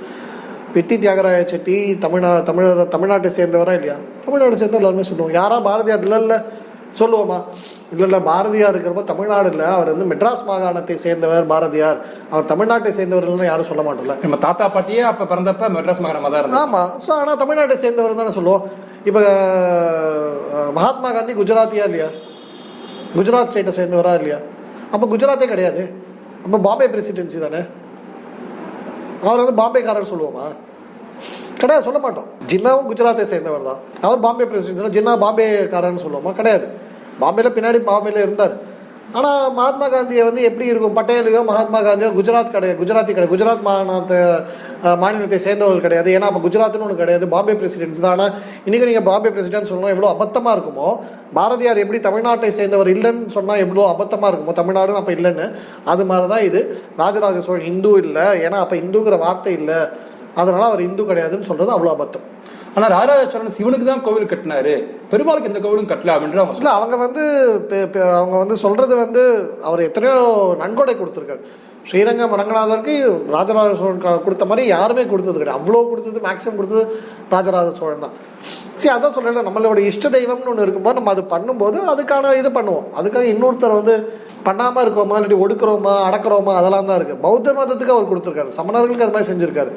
பெட்டி 0.74 0.96
தியாகராய 1.02 1.44
செட்டி 1.52 1.76
தமிழ்நாடு 2.06 2.42
தமிழர் 2.48 2.80
தமிழ்நாட்டை 2.96 3.30
சேர்ந்தவரா 3.38 3.72
இல்லையா? 3.78 3.98
தமிழ்நாடு 4.26 4.60
சேர்ந்த 4.62 4.80
எல்லாருமே 4.80 5.06
சொல்லுவோம் 5.10 5.36
யாரா 5.40 5.58
பாரதியார் 5.68 6.04
இல்லை 6.06 6.20
இல்லை 6.24 6.38
சொல்லுவோமா? 6.98 7.38
இல்லை 7.92 8.04
இல்லை 8.08 8.18
பாரதியார் 8.28 8.74
இருக்கிறப்ப 8.74 9.02
தமிழ்நாடு 9.10 9.48
இல்லை 9.52 9.66
அவர் 9.76 9.90
வந்து 9.92 10.06
மெட்ராஸ் 10.12 10.42
மாகாணத்தை 10.48 10.96
சேர்ந்தவர் 11.04 11.48
பாரதியார். 11.52 11.98
அவர் 12.32 12.48
தமிழ்நாட்டை 12.52 12.90
சேர்ந்தவர்கள்னு 12.98 13.48
யாரும் 13.48 13.68
சொல்ல 13.70 13.82
மாட்டோம்ல. 13.86 14.16
நம்ம 14.24 14.38
தாத்தா 14.46 14.66
பாட்டியே 14.76 15.02
அப்ப 15.10 15.26
பிறந்தப்ப 15.32 15.70
மெட்ராஸ் 15.76 16.02
மாகாணமா 16.04 16.30
தான் 16.32 16.42
இருந்தது 16.42 16.62
ஆமா. 16.64 16.82
ஸோ 17.06 17.10
ஆனால் 17.20 17.40
தமிழ்நாட்டை 17.42 17.76
சேர்ந்தவர் 17.84 18.20
தானே 18.22 18.34
சொல்லுவோம். 18.38 18.64
இப்போ 19.08 19.20
மகாத்மா 20.78 21.10
காந்தி 21.16 21.34
குஜராத்தியா 21.40 21.84
இல்லையா? 21.90 22.08
குஜராத் 23.18 23.52
ஸ்டேட்டை 23.52 23.74
சேர்ந்தவரா 23.80 24.14
இல்லையா? 24.20 24.40
அப்போ 24.94 25.04
குஜராத்தே 25.14 25.48
கிடையாது. 25.52 25.82
அப்போ 26.44 26.58
பாம்பே 26.66 26.88
பிரசிடென்சி 26.94 27.38
தானே? 27.46 27.62
அவர் 29.24 29.40
வந்து 29.42 29.56
பாம்பேக்காரர் 29.62 30.12
சொல்லுவோமா? 30.12 30.44
கிடையாது 31.62 31.86
சொல்ல 31.88 32.00
மாட்டோம். 32.06 32.28
ஜின்னாவும் 32.50 32.88
குஜராத்தை 32.90 33.26
சேர்ந்தவர் 33.32 33.68
தான். 33.70 33.80
அவர் 34.06 34.24
பாம்பே 34.26 34.48
பிரசிடென்சி 34.50 34.96
ஜின்னா 34.98 35.14
பாம்பேக்காரன்னு 35.26 36.04
சொல்லுவோமா. 36.06 36.34
கிடையாது. 36.40 36.66
பாம்பேல 37.22 37.48
பின்னாடி 37.56 37.80
பாம்பேல 37.92 38.26
இருந்தார். 38.26 38.56
ஆனால் 39.18 39.38
மகாத்மா 39.56 39.86
காந்தியை 39.92 40.24
வந்து 40.26 40.42
எப்படி 40.48 40.66
இருக்கும்? 40.72 40.96
பட்டேலையோ 40.96 41.40
மகாத்மா 41.48 41.78
காந்தியோ 41.86 42.08
குஜராத் 42.18 42.52
கிடையாது. 42.56 42.76
குஜராத்தி 42.80 43.12
கிடையாது. 43.14 43.32
குஜராத் 43.32 43.64
மாநிலத்தை 43.68 44.18
மாநிலத்தை 45.02 45.38
சேர்ந்தவர்கள் 45.44 45.84
கிடையாது. 45.86 46.10
ஏன்னா 46.16 46.26
அப்போ 46.30 46.40
குஜராத்னு 46.44 46.84
ஒன்று 46.86 47.00
கிடையாது. 47.00 47.26
பாம்பே 47.32 47.54
பிரசிடென்சி 47.60 48.00
தான். 48.04 48.14
ஆனால் 48.16 48.34
இன்றைக்கி 48.66 48.86
நீங்கள் 48.90 49.06
பாம்பே 49.08 49.32
பிரசிடென்ட் 49.36 49.70
சொல்லணும் 49.70 49.94
எவ்வளோ 49.94 50.10
அபத்தமாக 50.14 50.54
இருக்குமோ 50.56 50.90
பாரதியார் 51.38 51.82
எப்படி 51.84 52.00
தமிழ்நாட்டை 52.06 52.50
சேர்ந்தவர் 52.58 52.92
இல்லைன்னு 52.94 53.34
சொன்னால் 53.36 53.62
எவ்வளோ 53.64 53.88
அபத்தமாக 53.94 54.30
இருக்குமோ 54.32 54.54
தமிழ்நாடுன்னு 54.60 55.02
அப்போ 55.02 55.14
இல்லைன்னு 55.16 55.48
அது 55.94 56.04
மாதிரி 56.10 56.30
தான் 56.34 56.46
இது. 56.50 56.62
ராஜராஜ 57.02 57.42
சோழன் 57.48 57.68
இந்து 57.72 57.92
இல்லை. 58.04 58.26
ஏன்னா 58.46 58.60
அப்போ 58.66 58.78
இந்துங்கிற 58.84 59.18
வார்த்தை 59.26 59.54
இல்லை. 59.60 59.80
அதனால 60.40 60.62
அவர் 60.70 60.86
இந்து 60.88 61.08
கிடையாதுன்னு 61.10 61.48
சொல்றது 61.50 61.74
அவ்வளோ 61.76 61.92
அபத்தம். 61.96 62.26
ஆனா 62.74 62.86
ராஜராஜ 62.96 63.22
சோழன் 63.32 63.56
சிவனுக்கு 63.56 63.86
தான் 63.86 64.04
கோவில் 64.06 64.30
கட்டினாரு. 64.32 64.74
பெருமாளுக்கு 65.12 65.50
எந்த 65.50 65.60
கோவிலும் 65.64 65.90
கட்டல 65.92 66.14
அப்படின்ற 66.16 66.40
அவங்க 66.42 66.60
இல்லை 66.60 66.74
அவங்க 66.78 66.96
வந்து 67.06 67.24
அவங்க 68.20 68.36
வந்து 68.42 68.56
சொல்றது 68.64 68.94
வந்து 69.04 69.22
அவர் 69.68 69.86
எத்தனையோ 69.88 70.20
நன்கொடை 70.62 70.94
கொடுத்துருக்காரு. 71.00 71.42
ஸ்ரீரங்கம் 71.88 72.36
ரங்கநாதருக்கு 72.40 72.94
ராஜராஜ 73.36 73.70
சோழன் 73.80 74.24
கொடுத்த 74.26 74.44
மாதிரி 74.50 74.64
யாருமே 74.76 75.04
கொடுத்தது 75.12 75.38
கிடையாது. 75.38 75.60
அவ்வளோ 75.60 75.80
கொடுத்தது 75.90 76.26
மேக்ஸிமம் 76.26 76.58
கொடுத்தது 76.60 76.84
ராஜராஜ 77.34 77.70
சோழன் 77.80 78.04
தான். 78.06 78.16
சரி 78.80 78.92
அதான் 78.96 79.14
சொல்லலை 79.14 79.40
நம்மளோட 79.46 79.78
இஷ்ட 79.90 80.08
தெய்வம்னு 80.16 80.50
ஒன்று 80.52 80.64
இருக்கும்போது 80.66 80.96
நம்ம 80.98 81.12
அது 81.14 81.22
பண்ணும்போது 81.32 81.78
அதுக்கான 81.92 82.32
இது 82.40 82.50
பண்ணுவோம். 82.58 82.86
அதுக்காக 82.98 83.24
இன்னொருத்தர் 83.32 83.74
வந்து 83.78 83.94
பண்ணாமல் 84.46 84.82
இருக்கோமா 84.84 85.16
இல்லாட்டி 85.18 85.38
ஒடுக்குறோமா 85.44 85.94
அடக்குறோமா 86.08 86.52
அதெல்லாம் 86.60 86.88
தான் 86.90 86.98
இருக்குது 87.00 87.20
பௌத்த 87.24 87.54
மதத்துக்கு 87.58 87.94
அவர் 87.96 88.08
கொடுத்துருக்காரு. 88.10 88.50
சமணர்களுக்கு 88.58 89.04
அது 89.06 89.14
மாதிரி 89.16 89.28
செஞ்சுருக்காரு. 89.30 89.72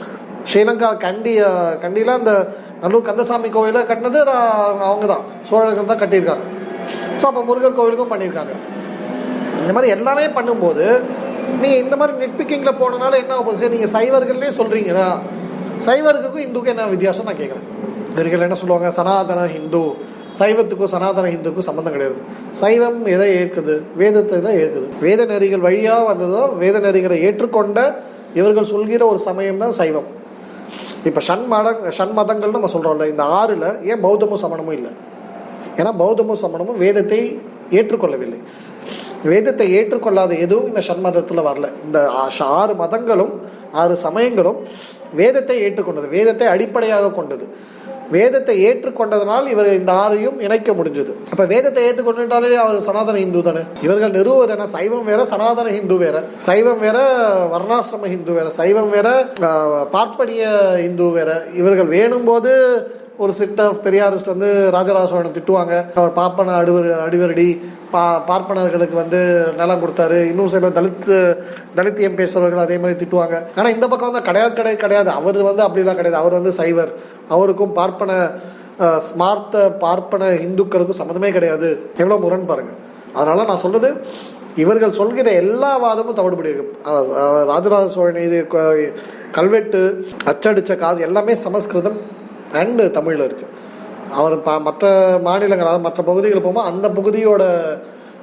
ஸ்ரீலங்கா 0.50 0.90
கண்டி 1.06 1.34
கண்டியில் 1.84 2.14
அந்த 2.20 2.34
நல்லூர் 2.84 3.08
கந்தசாமி 3.10 3.50
கோயிலை 3.58 3.82
கட்டினது 3.92 4.22
அவங்க 4.90 5.06
தான். 5.14 5.26
சோழர்கள் 5.50 5.92
தான் 5.92 6.02
கட்டியிருக்காங்க. 6.04 6.46
ஸோ 7.20 7.26
அப்போ 7.30 7.44
முருகர் 7.50 7.78
கோவிலுக்கும் 7.80 8.14
பண்ணியிருக்காங்க. 8.14 8.56
இந்த 9.62 9.74
மாதிரி 9.76 9.94
எல்லாமே 9.98 10.26
பண்ணும்போது 10.38 10.86
நீங்கள் 11.62 11.82
இந்த 11.84 11.96
மாதிரி 12.00 12.22
நெட்பிக்கிங்கில் 12.24 12.80
போனனால 12.82 13.20
என்ன 13.24 13.34
ஆகும்? 13.40 13.58
சரி 13.62 13.74
நீங்கள் 13.76 13.94
சைவர்கள்னே 13.98 14.52
சொல்கிறீங்களா 14.60 15.08
சைவர்களுக்கும் 15.88 16.46
இந்துக்கும் 16.48 16.74
என்ன 16.74 16.92
வித்தியாசம் 16.96 17.30
நான் 17.30 17.42
கேட்குறேன் 17.42 17.68
இவர்கள் 18.14 18.40
என்ன 18.40 18.56
சொல்லுவாங்க? 18.56 18.92
சனாதன 18.92 19.48
ஹிந்து. 19.48 20.12
சைவத்துக்கும் 20.40 20.84
சனாதன 20.84 21.28
ஹிந்துக்கும் 21.28 21.60
சம்மந்தம் 21.60 21.94
கிடையாது. 21.94 22.22
சைவம் 22.52 23.06
எதை 23.06 23.30
ஏற்குது? 23.30 23.82
வேதத்தை 23.96 24.42
தான் 24.42 24.54
ஏற்குது. 24.54 24.88
வேத 25.02 25.26
நெறிகள் 25.26 25.60
வழியாக 25.60 26.14
வந்ததுதான் 26.14 26.58
வேத 26.58 26.80
நெறிகளை 26.80 27.22
ஏற்றுக்கொண்ட 27.22 27.94
இவர்கள் 28.34 28.64
சொல்கிற 28.64 29.06
ஒரு 29.06 29.20
சமயம் 29.20 29.58
தான் 29.58 29.72
சைவம். 29.72 30.04
இப்போ 31.06 31.22
ஷண் 31.28 31.48
மத 31.48 31.76
ஷண் 31.98 32.18
மதங்கள்னு 32.18 32.52
நம்ம 32.52 32.68
சொல்கிறோம்ல 32.74 33.10
இந்த 33.10 33.24
ஆறில் 33.24 33.86
ஏன் 33.86 34.04
பௌத்தமும் 34.04 34.36
சமணமும் 34.36 34.74
இல்லை? 34.74 34.92
ஏன்னா 35.78 35.90
பௌத்தமும் 36.00 36.34
சமணமும் 36.34 36.78
வேதத்தை 36.78 37.40
ஏற்றுக்கொள்ளவில்லை. 37.72 38.38
வேதத்தை 39.24 39.78
ஏற்றுக்கொள்ளாத 39.78 40.36
எதுவும் 40.36 40.66
இந்த 40.66 40.80
ஷண்மதத்தில் 40.80 41.40
வரல. 41.40 41.72
இந்த 41.86 42.10
ஆ- 42.10 42.30
ஆறு 42.40 42.76
மதங்களும் 42.76 43.42
ஆறு 43.72 43.98
சமயங்களும் 43.98 44.58
வேதத்தை 45.14 45.62
ஏற்றுக்கொண்டது 45.62 46.10
வேதத்தை 46.10 46.48
அடிப்படையாக 46.48 47.10
கொண்டது. 47.10 47.48
வேதத்தை 48.14 48.66
ஏற்றுக்கொண்டதனால் 48.66 49.48
இவர் 49.48 49.70
இந்த 49.74 49.92
ஆறையும் 50.02 50.38
இணைக்க 50.40 50.72
முடிஞ்சது. 50.72 51.12
அப்ப 51.32 51.46
வேதத்தை 51.46 51.84
ஏற்றுக்கொண்டுட்டாலே 51.84 52.58
அவர் 52.58 52.80
சனாதன 52.82 53.20
இந்து 53.20 53.42
தானே? 53.42 53.64
இவர்கள் 53.82 54.12
நிறுவுவது 54.12 54.50
என்ன 54.50 54.68
சைவம் 54.68 55.06
வேற 55.06 55.26
சனாதன 55.26 55.70
ஹிந்து 55.70 55.98
வேற. 55.98 56.16
சைவம் 56.40 56.80
வேற 56.80 56.98
வர்ணாசிரம 57.54 58.08
ஹிந்து 58.08 58.32
வேற. 58.32 58.50
சைவம் 58.52 58.90
வேற 58.90 59.08
ஆஹ், 59.44 59.86
பார்ப்பனிய 59.92 60.44
இந்து 60.82 61.08
வேற. 61.12 61.30
இவர்கள் 61.54 61.90
வேணும் 61.90 62.24
போது 62.24 62.52
ஒரு 63.18 63.34
சிட் 63.34 63.62
ஆஃப் 63.62 63.82
பெரியாரிஸ்ட் 63.84 64.32
வந்து 64.32 64.48
ராஜராஜ 64.72 65.08
சோழனை 65.08 65.32
திட்டுவாங்க. 65.32 65.74
அவர் 65.96 66.14
பாப்பனை 66.16 66.54
அடிவர் 66.54 66.88
அடிவரடி 67.04 67.48
பா 67.94 68.04
பார்ப்பனர்களுக்கு 68.30 68.96
வந்து 69.02 69.20
நிலம் 69.60 69.82
கொடுத்தாரு. 69.84 70.18
இன்னும் 70.32 70.52
சில 70.54 70.70
தலித் 70.78 71.08
தலித்தியம் 71.78 72.18
பேசுறவர்கள் 72.20 72.66
அதே 72.66 72.78
மாதிரி 72.84 72.98
திட்டுவாங்க. 73.02 73.38
ஆனால் 73.58 73.74
இந்த 73.76 73.86
பக்கம் 73.92 74.12
வந்து 74.12 74.28
கிடையாது 74.30 74.54
கிடையாது 74.60 74.84
கிடையாது. 74.86 75.10
அவர் 75.20 75.40
வந்து 75.50 75.64
அப்படிலாம் 75.68 76.00
கிடையாது. 76.00 76.22
அவர் 76.22 76.38
வந்து 76.40 76.54
சைவர். 76.60 76.92
அவருக்கும் 77.36 77.76
பார்ப்பன 77.80 78.12
ஸ்மார்த்த 79.08 79.66
பார்ப்பன 79.86 80.30
இந்துக்களுக்கும் 80.46 81.00
சம்மந்தமே 81.02 81.32
கிடையாது. 81.38 81.68
எவ்வளோ 82.02 82.18
முரண் 82.24 82.50
பாருங்க. 82.52 82.74
அதனால 83.18 83.44
நான் 83.50 83.64
சொல்றது 83.66 83.90
இவர்கள் 84.62 84.98
சொல்கிற 85.00 85.28
எல்லா 85.42 85.70
வாதமும் 85.84 86.18
தவிடுபடி 86.18 86.52
இருக்கு 86.54 86.96
ராஜராஜ 87.52 87.86
சோழன் 87.96 88.26
இது 88.28 88.40
கல்வெட்டு 89.38 89.82
அச்சடிச்ச 90.32 90.78
காசு 90.82 91.06
எல்லாமே 91.08 91.36
சமஸ்கிருதம் 91.46 92.00
அண்டு 92.62 92.84
தமிழில் 92.98 93.26
இருக்குது 93.28 93.52
அவர் 94.14 94.42
ப 94.42 94.60
மற்ற 94.60 94.86
மாநிலங்கள் 95.22 95.68
அதாவது 95.68 95.84
மற்ற 95.84 96.04
பகுதிகள் 96.04 96.42
போகும்போது 96.42 96.68
அந்த 96.68 96.88
பகுதியோட 96.90 97.44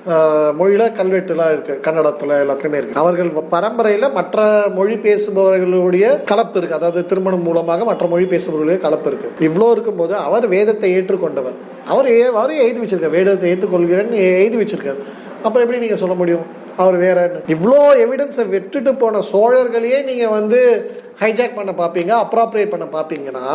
ஆஹ், 0.08 0.52
மொழியில 0.58 0.92
கல்வெட்டுலாம் 0.92 1.52
இருக்கு. 1.52 1.80
கன்னடத்துல 1.82 2.36
எல்லாத்துலயுமே 2.42 2.72
இருக்கு. 2.72 3.00
அவர்கள் 3.00 3.30
பரம்பரையில 3.50 4.12
மற்ற 4.12 4.38
மொழி 4.74 4.94
பேசுபவர்களுடைய 4.94 6.22
கலப்பு 6.22 6.58
இருக்கு. 6.58 6.76
அதாவது 6.76 7.06
திருமணம் 7.06 7.42
மூலமாக 7.42 7.84
மற்ற 7.84 8.06
மொழி 8.06 8.24
பேசுபவர்களுடைய 8.24 8.78
கலப்பு 8.78 9.10
இருக்கு. 9.10 9.48
இவ்வளோ 9.48 9.70
இருக்கும்போது 9.70 10.16
அவர் 10.16 10.46
வேதத்தை 10.46 10.98
ஏற்றுக்கொண்டவர். 10.98 11.56
அவர் 11.86 12.08
ஏ- 12.08 12.24
அவரும் 12.24 12.58
எழுதி 12.58 12.80
வச்சிருக்கார். 12.80 13.10
வேதத்தை 13.10 13.52
ஏற்றுக்கொள்கிறேன்னு 13.52 14.10
எழுதி 14.10 14.56
வச்சிருக்காரு. 14.56 14.98
அப்புறம் 15.42 15.60
எப்படி 15.60 15.78
நீங்க 15.78 15.96
சொல்ல 15.96 16.14
முடியும்? 16.14 16.46
அவர் 16.76 16.96
வேற 16.96 17.40
இவ்வளோ 17.48 17.80
எவிடன்ஸை 17.96 18.48
விட்டுட்டு 18.48 18.94
போன 18.94 19.18
சோழர்களையே 19.32 20.04
நீங்க 20.04 20.28
வந்து 20.28 20.90
ஹைஜாக் 21.20 21.54
பண்ண 21.54 21.72
பார்ப்பீங்க 21.78 22.12
அப்ராப்ரியேட் 22.24 22.70
பண்ண 22.70 22.84
பார்ப்பீங்கன்னா 22.92 23.46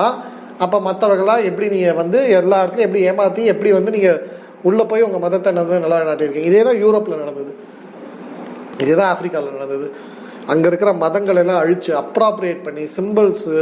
அப்போ 0.64 0.78
மற்றவர்களாக 0.88 1.48
எப்படி 1.50 1.68
நீங்கள் 1.76 2.00
வந்து 2.02 2.20
எல்லா 2.40 2.58
இடத்துலையும் 2.62 2.90
எப்படி 2.90 3.06
ஏமாற்றி 3.12 3.44
எப்படி 3.54 3.72
வந்து 3.78 3.92
நீங்கள் 3.96 4.20
உள்ளே 4.68 4.84
போய் 4.92 5.06
உங்கள் 5.08 5.24
மதத்தை 5.26 5.50
நடந்து 5.58 5.84
நல்லா 5.86 5.98
நாட்டியிருக்கீங்க 6.10 6.50
இதே 6.52 6.62
தான் 6.68 6.80
யூரோப்பில் 6.84 7.22
நடந்தது. 7.24 7.52
இதே 8.84 8.94
தான் 9.00 9.12
ஆஃப்ரிக்காவில் 9.14 9.58
நடந்தது. 9.58 9.88
அங்கே 10.52 10.68
இருக்கிற 10.72 10.92
மதங்கள் 11.04 11.40
எல்லாம் 11.42 11.62
அழித்து 11.64 11.92
அப்ராப்ரியேட் 12.04 12.66
பண்ணி 12.66 12.84
symbols 12.98 13.54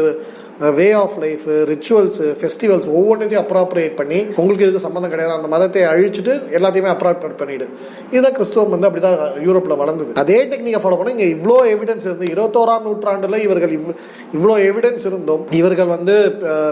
way 0.77 0.87
of 1.01 1.15
life 1.23 1.45
rituals 1.71 2.25
festivals 2.39 2.87
ஒவ்வொன்றையும் 2.97 3.41
அப்ராப்ரியேட் 3.43 3.95
பண்ணி 3.99 4.19
உங்களுக்கு 4.39 4.65
இதுக்கு 4.65 4.83
சம்மந்தம் 4.85 5.13
கிடையாது 5.13 5.33
அந்த 5.37 5.49
மதத்தை 5.53 5.81
அழிச்சிட்டு 5.91 6.33
எல்லாத்தையுமே 6.57 6.91
அப்ராப்ரியேட் 6.93 7.39
பண்ணிடு. 7.41 7.65
இதுதான் 8.13 8.35
கிறிஸ்துவம் 8.37 8.73
வந்து 8.75 8.87
அப்படிதான் 8.89 9.17
யூரோப்பில் 9.47 9.79
வளர்ந்தது. 9.81 10.11
அதே 10.23 10.37
டெக்னிக்கை 10.51 10.81
ஃபாலோ 10.83 10.99
பண்ணி 10.99 11.15
இங்கே 11.15 11.29
இவ்வளோ 11.35 11.57
எவிடன்ஸ் 11.73 12.07
இருந்து 12.09 12.27
இருபத்தோராம் 12.35 12.85
நூற்றாண்டில் 12.89 13.43
இவர்கள் 13.47 13.73
இவ் 13.79 13.89
இவ்வளோ 14.35 14.57
எவிடன்ஸ் 14.69 15.07
இருந்தும் 15.11 15.43
இவர்கள் 15.61 15.91
வந்து 15.95 16.15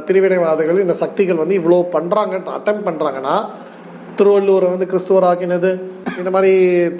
பிரிவினைவாதிகள் 0.10 0.84
இந்த 0.86 0.98
சக்திகள் 1.04 1.42
வந்து 1.44 1.60
இவ்வளோ 1.62 1.82
பண்ணுறாங்க 1.98 2.44
அட்டம் 2.60 2.86
பண்ணுறாங்கன்னா 2.88 3.36
திருவள்ளுவர் 4.18 4.66
வந்து 4.72 4.88
கிறிஸ்துவர் 4.92 5.28
ஆக்கினது. 5.30 5.72
இந்த 6.20 6.30
மாதிரி 6.36 6.52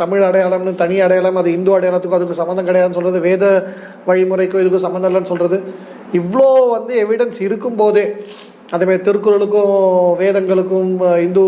தமிழ் 0.02 0.24
அடையாளம்னு 0.28 0.74
தனி 0.82 0.96
அடையாளம் 1.06 1.40
அது 1.42 1.50
இந்து 1.58 1.72
அடையாளத்துக்கும் 1.78 2.20
அதுக்கு 2.20 2.40
சம்மந்தம் 2.40 2.68
கிடையாதுன்னு 2.70 3.00
சொல்றது 3.00 3.20
வேத 3.28 3.44
வழிமுறைக்கும் 4.10 4.62
இதுக்கும் 4.64 4.86
சம்மந்தம் 4.86 5.12
இல்லைன்னு 5.12 5.32
சொல்றது. 5.34 5.60
இவ்வளோ 6.20 6.48
வந்து 6.76 6.94
எவிடன்ஸ் 7.04 7.40
இருக்கும்போதே 7.48 8.06
அதேமாதிரி 8.76 9.04
திருக்குறளுக்கும் 9.08 9.76
வேதங்களுக்கும் 10.22 10.92
இந்து 11.26 11.44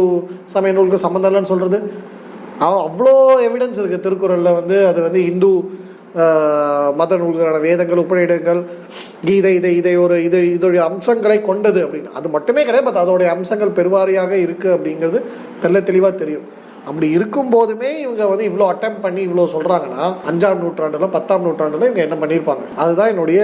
சமய 0.53 0.73
நூலுக்கும் 0.77 1.05
சம்மந்தம் 1.05 1.31
இல்லைன்னு 1.31 1.53
சொல்றது. 1.53 1.79
அவ்வளோ 2.67 3.13
எவிடன்ஸ் 3.47 3.79
இருக்கு 3.81 4.03
திருக்குறளில் 4.05 4.57
வந்து 4.59 4.77
அது 4.89 4.99
வந்து 5.07 5.21
இந்து 5.31 5.51
மத 6.99 7.15
நூல்களான 7.21 7.59
வேதங்கள் 7.67 8.01
உபநிடங்கள் 8.03 8.59
கீதை 9.27 9.53
இதை 9.59 9.71
இதை 9.81 9.93
ஒரு 10.05 10.15
இது 10.27 10.39
இதோடைய 10.55 10.81
அம்சங்களை 10.89 11.37
கொண்டது 11.49 11.79
அப்படின்னு. 11.85 12.11
அது 12.19 12.27
மட்டுமே 12.35 12.63
கிடையாது 12.67 12.87
பட் 12.87 13.01
அதோடைய 13.03 13.29
அம்சங்கள் 13.35 13.77
பெருவாரியாக 13.79 14.33
இருக்குது 14.45 14.75
அப்படிங்கிறது 14.77 15.21
தெல்ல 15.63 15.81
தெளிவாக 15.89 16.13
தெரியும். 16.21 16.45
அப்படி 16.89 17.07
இருக்கும் 17.17 17.51
போதுமே 17.55 17.89
இவங்க 18.05 18.23
வந்து 18.31 18.47
இவ்வளோ 18.49 18.65
அட்டம் 18.71 18.97
பண்ணி 19.03 19.21
இவ்வளோ 19.27 19.45
சொல்கிறாங்கன்னா 19.55 20.05
அஞ்சாம் 20.29 20.63
நூற்றாண்டுல 20.63 21.07
பத்தாம் 21.17 21.45
நூற்றாண்டுல 21.45 21.87
இவங்க 21.89 22.01
என்ன 22.07 22.17
பண்ணியிருப்பாங்க? 22.23 22.65
அதுதான் 22.83 23.11
என்னுடைய 23.13 23.41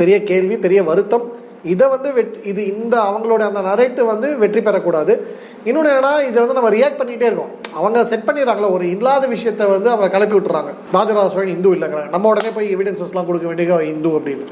பெரிய 0.00 0.16
கேள்வி 0.30 0.56
பெரிய 0.66 0.82
வருத்தம். 0.90 1.26
இதை 1.64 1.88
வந்து 1.88 2.12
வெட் 2.12 2.34
இது 2.44 2.76
இந்த 2.76 2.96
அவங்களோட 2.96 3.38
அந்த 3.38 3.60
நரேட்டு 3.60 4.04
வந்து 4.04 4.38
வெற்றி 4.38 4.60
பெறக்கூடாது. 4.60 5.20
இன்னொன்று 5.64 5.90
என்னன்னா 5.90 6.26
இதை 6.26 6.46
வந்து 6.46 6.54
நம்ம 6.54 6.70
ரியாக்ட் 6.70 7.00
பண்ணிட்டே 7.00 7.22
இருக்கோம். 7.22 7.50
அவங்க 7.74 8.04
செட் 8.04 8.26
பண்ணிடுறாங்களா 8.26 8.70
ஒரு 8.70 8.90
இல்லாத 8.90 9.26
விஷயத்த 9.26 9.70
வந்து 9.70 9.90
அவங்க 9.90 10.08
கிளப்பி 10.08 10.36
விட்டுறாங்க. 10.36 10.72
ராஜராஜ 10.92 11.28
சோழன் 11.28 11.48
இந்து 11.48 11.74
இல்லைங்கிறாங்க 11.74 12.08
நம்ம 12.08 12.28
உடனே 12.28 12.48
போய் 12.48 12.76
எவிடன்சஸ்லாம் 12.76 13.26
கொடுக்க 13.26 13.46
வேண்டியது 13.46 13.72
அவன் 13.72 13.86
இந்து 13.86 14.08
அப்படின்னு. 14.08 14.46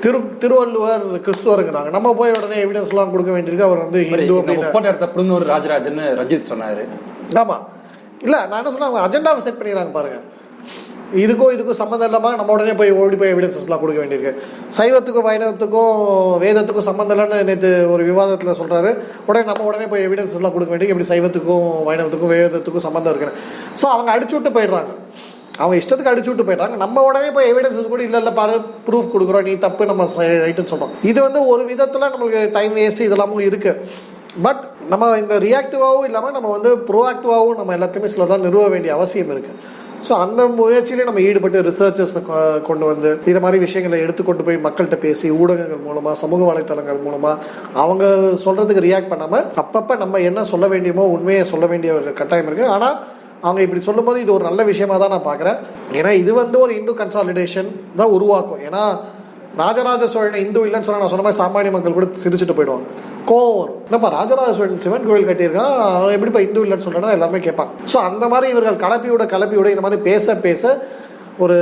திரு 0.00 0.36
திருவள்ளுவர் 0.38 1.02
கிறிஸ்துவருங்கிறாங்க. 1.20 1.90
நம்ம 1.90 2.14
போய் 2.14 2.30
உடனே 2.30 2.64
எவிடன்ஸ்லாம் 2.64 3.10
கொடுக்க 3.10 3.32
வேண்டியிருக்கு 3.32 3.60
அவர் 3.60 3.78
வந்து 3.78 4.08
இந்து 4.08 4.34
அப்படின்னு. 4.40 4.70
புழுந்தூர் 5.14 5.46
ராஜராஜன் 5.46 5.98
ரஞ்சித் 5.98 6.50
சொன்னாரு. 6.52 6.84
ஆமா. 7.34 7.56
இல்ல 8.22 8.46
நான் 8.46 8.58
என்ன 8.58 8.70
சொன்னேன் 8.70 8.90
அவங்க 8.90 9.02
அஜெண்டாவை 9.06 9.36
செட் 9.36 9.58
பண்ணிடுறாங்க 9.60 9.92
பாருங்க. 9.92 10.20
இதுக்கும் 11.24 11.52
இதுக்கும் 11.54 11.78
சம்மந்தம் 11.80 12.08
இல்லாமல் 12.08 12.36
நம்ம 12.40 12.52
உடனே 12.56 12.74
போய் 12.80 12.90
ஓடி 13.00 13.16
போய் 13.20 13.32
எவிடன்சஸ்லாம் 13.34 13.82
கொடுக்க 13.82 13.98
வேண்டியிருக்கு. 14.02 14.32
சைவத்துக்கும் 14.78 15.26
வைணவத்துக்கும் 15.28 15.96
வேதத்துக்கும் 16.44 16.88
சம்மந்தம் 16.90 17.16
இல்லைன்னு 17.16 17.48
நேற்று 17.50 17.70
ஒரு 17.94 18.02
விவாதத்தில் 18.10 18.58
சொல்கிறாரு 18.60 18.92
உடனே 19.28 19.44
நம்ம 19.50 19.64
உடனே 19.70 19.88
போய் 19.92 20.06
எவிடன்ஸ்லாம் 20.08 20.54
கொடுக்க 20.56 20.72
வேண்டியது 20.72 20.94
எப்படி 20.94 21.10
சைவத்துக்கும் 21.12 21.66
வைணவத்துக்கும் 21.88 22.32
வேதத்துக்கும் 22.34 22.86
சம்மந்தம் 22.88 23.12
இருக்குன்னு. 23.14 23.40
ஸோ 23.82 23.86
அவங்க 23.94 24.10
அடிச்சு 24.16 24.36
விட்டு 24.36 24.52
போயிடுறாங்க. 24.58 24.92
அவங்க 25.60 25.76
இஷ்டத்துக்கு 25.80 26.12
அடிச்சு 26.12 26.30
விட்டு 26.30 26.46
போயிட்டாங்க 26.48 26.76
நம்ம 26.84 27.02
உடனே 27.08 27.30
போய் 27.38 27.50
எவிடன்ஸஸ் 27.52 27.90
கூட 27.94 28.02
இல்லை 28.06 28.20
இல்லை 28.22 28.32
பாரு 28.38 28.54
ப்ரூஃப் 28.86 29.12
கொடுக்குறோம். 29.14 29.44
நீ 29.48 29.54
தப்பு 29.66 29.90
நம்ம 29.90 30.06
ரைட்டுன்னு 30.46 30.72
சொல்றோம். 30.72 30.94
இது 31.10 31.18
வந்து 31.26 31.42
ஒரு 31.54 31.64
விதத்தில் 31.72 32.12
நமக்கு 32.14 32.40
டைம் 32.56 32.72
வேஸ்ட் 32.78 33.06
இதெல்லாமும் 33.08 33.44
இருக்குது 33.50 33.82
பட் 34.44 34.62
நம்ம 34.90 35.04
இந்த 35.20 35.34
ரியாக்டிவாகவும் 35.44 36.08
இல்லாமல் 36.08 36.34
நம்ம 36.36 36.48
வந்து 36.56 36.70
ப்ரோஆக்டிவாகவும் 36.88 37.58
நம்ம 37.60 37.74
எல்லாத்தையுமே 37.76 38.10
சிலதான் 38.14 38.44
நிறுவ 38.46 38.66
வேண்டிய 38.74 38.90
அவசியம் 38.98 39.32
இருக்குது 39.34 39.56
ஸோ 40.06 40.12
அந்த 40.24 40.40
முயற்சியிலே 40.58 41.06
நம்ம 41.08 41.20
ஈடுபட்டு 41.28 41.64
ரிசர்ச்சர்ஸ் 41.68 42.14
கொண்டு 42.68 42.84
வந்து 42.90 43.10
இந்த 43.30 43.40
மாதிரி 43.44 43.58
விஷயங்களை 43.66 43.98
எடுத்து 44.04 44.22
கொண்டு 44.28 44.46
போய் 44.46 44.64
மக்கள்கிட்ட 44.66 44.98
பேசி 45.04 45.26
ஊடகங்கள் 45.40 45.86
மூலமாக 45.86 46.14
சமூக 46.22 46.42
வலைத்தளங்கள் 46.50 47.00
மூலமாக 47.06 47.36
அவங்க 47.84 48.04
சொல்கிறதுக்கு 48.44 48.86
ரியாக்ட் 48.88 49.12
பண்ணாமல் 49.12 49.46
அப்பப்போ 49.62 49.96
நம்ம 50.02 50.20
என்ன 50.30 50.44
சொல்ல 50.52 50.68
வேண்டியமோ 50.74 51.06
உண்மையை 51.16 51.44
சொல்ல 51.52 51.66
வேண்டிய 51.72 51.92
ஒரு 51.98 52.14
கட்டாயம் 52.20 52.48
இருக்குது 52.50 52.72
ஆனால் 52.76 52.96
அவங்க 53.46 53.60
இப்படி 53.66 53.82
சொல்லும்போது 53.88 54.18
இது 54.24 54.32
ஒரு 54.36 54.44
நல்ல 54.48 54.62
விஷயமா 54.70 54.96
தான் 55.02 55.14
நான் 55.14 55.28
பார்க்குறேன். 55.28 55.58
ஏன்னா 55.98 56.10
இது 56.22 56.32
வந்து 56.40 56.56
ஒரு 56.64 56.72
இந்து 56.78 56.92
கன்சாலிடேஷன் 56.98 57.70
தான் 58.00 58.12
உருவாக்கும். 58.16 58.60
ஏன்னா 58.68 58.82
ராஜராஜ 59.60 60.04
சோழனை 60.14 60.40
இந்து 60.46 60.66
இல்லைன்னு 60.66 60.86
சொன்னால் 60.86 61.04
நான் 61.04 61.14
சொன்ன 61.14 61.24
மாதிரி 61.26 61.40
சாமானிய 61.42 61.72
மக்கள் 61.76 61.96
கூட 61.98 62.08
சிரிச்சுட்டு 62.24 62.56
போயிடுவாங்க. 62.58 62.86
கோவம் 63.30 63.58
வரும் 63.60 63.80
என்னப்பா 63.86 64.08
ராஜராஜ 64.18 64.52
சோழன் 64.58 64.84
சிவன் 64.84 65.06
கோவில் 65.08 65.28
கட்டியிருக்கான். 65.28 65.74
அவன் 65.96 66.16
எப்படிப்பா 66.16 66.40
இந்து 66.46 66.64
இல்லைன்னு 66.64 66.86
சொல்கிறேன்னா 66.86 67.16
எல்லாருமே 67.16 67.40
கேட்பாங்க. 67.46 67.72
ஸோ 67.92 67.98
அந்த 68.08 68.24
மாதிரி 68.32 68.46
இவர்கள் 68.54 68.82
கலப்பியோட 68.84 69.24
கலப்பியோட 69.34 69.68
இந்த 69.74 69.84
மாதிரி 69.86 70.00
பேச 70.08 70.34
பேச 70.46 70.72
ஒரு 71.44 71.58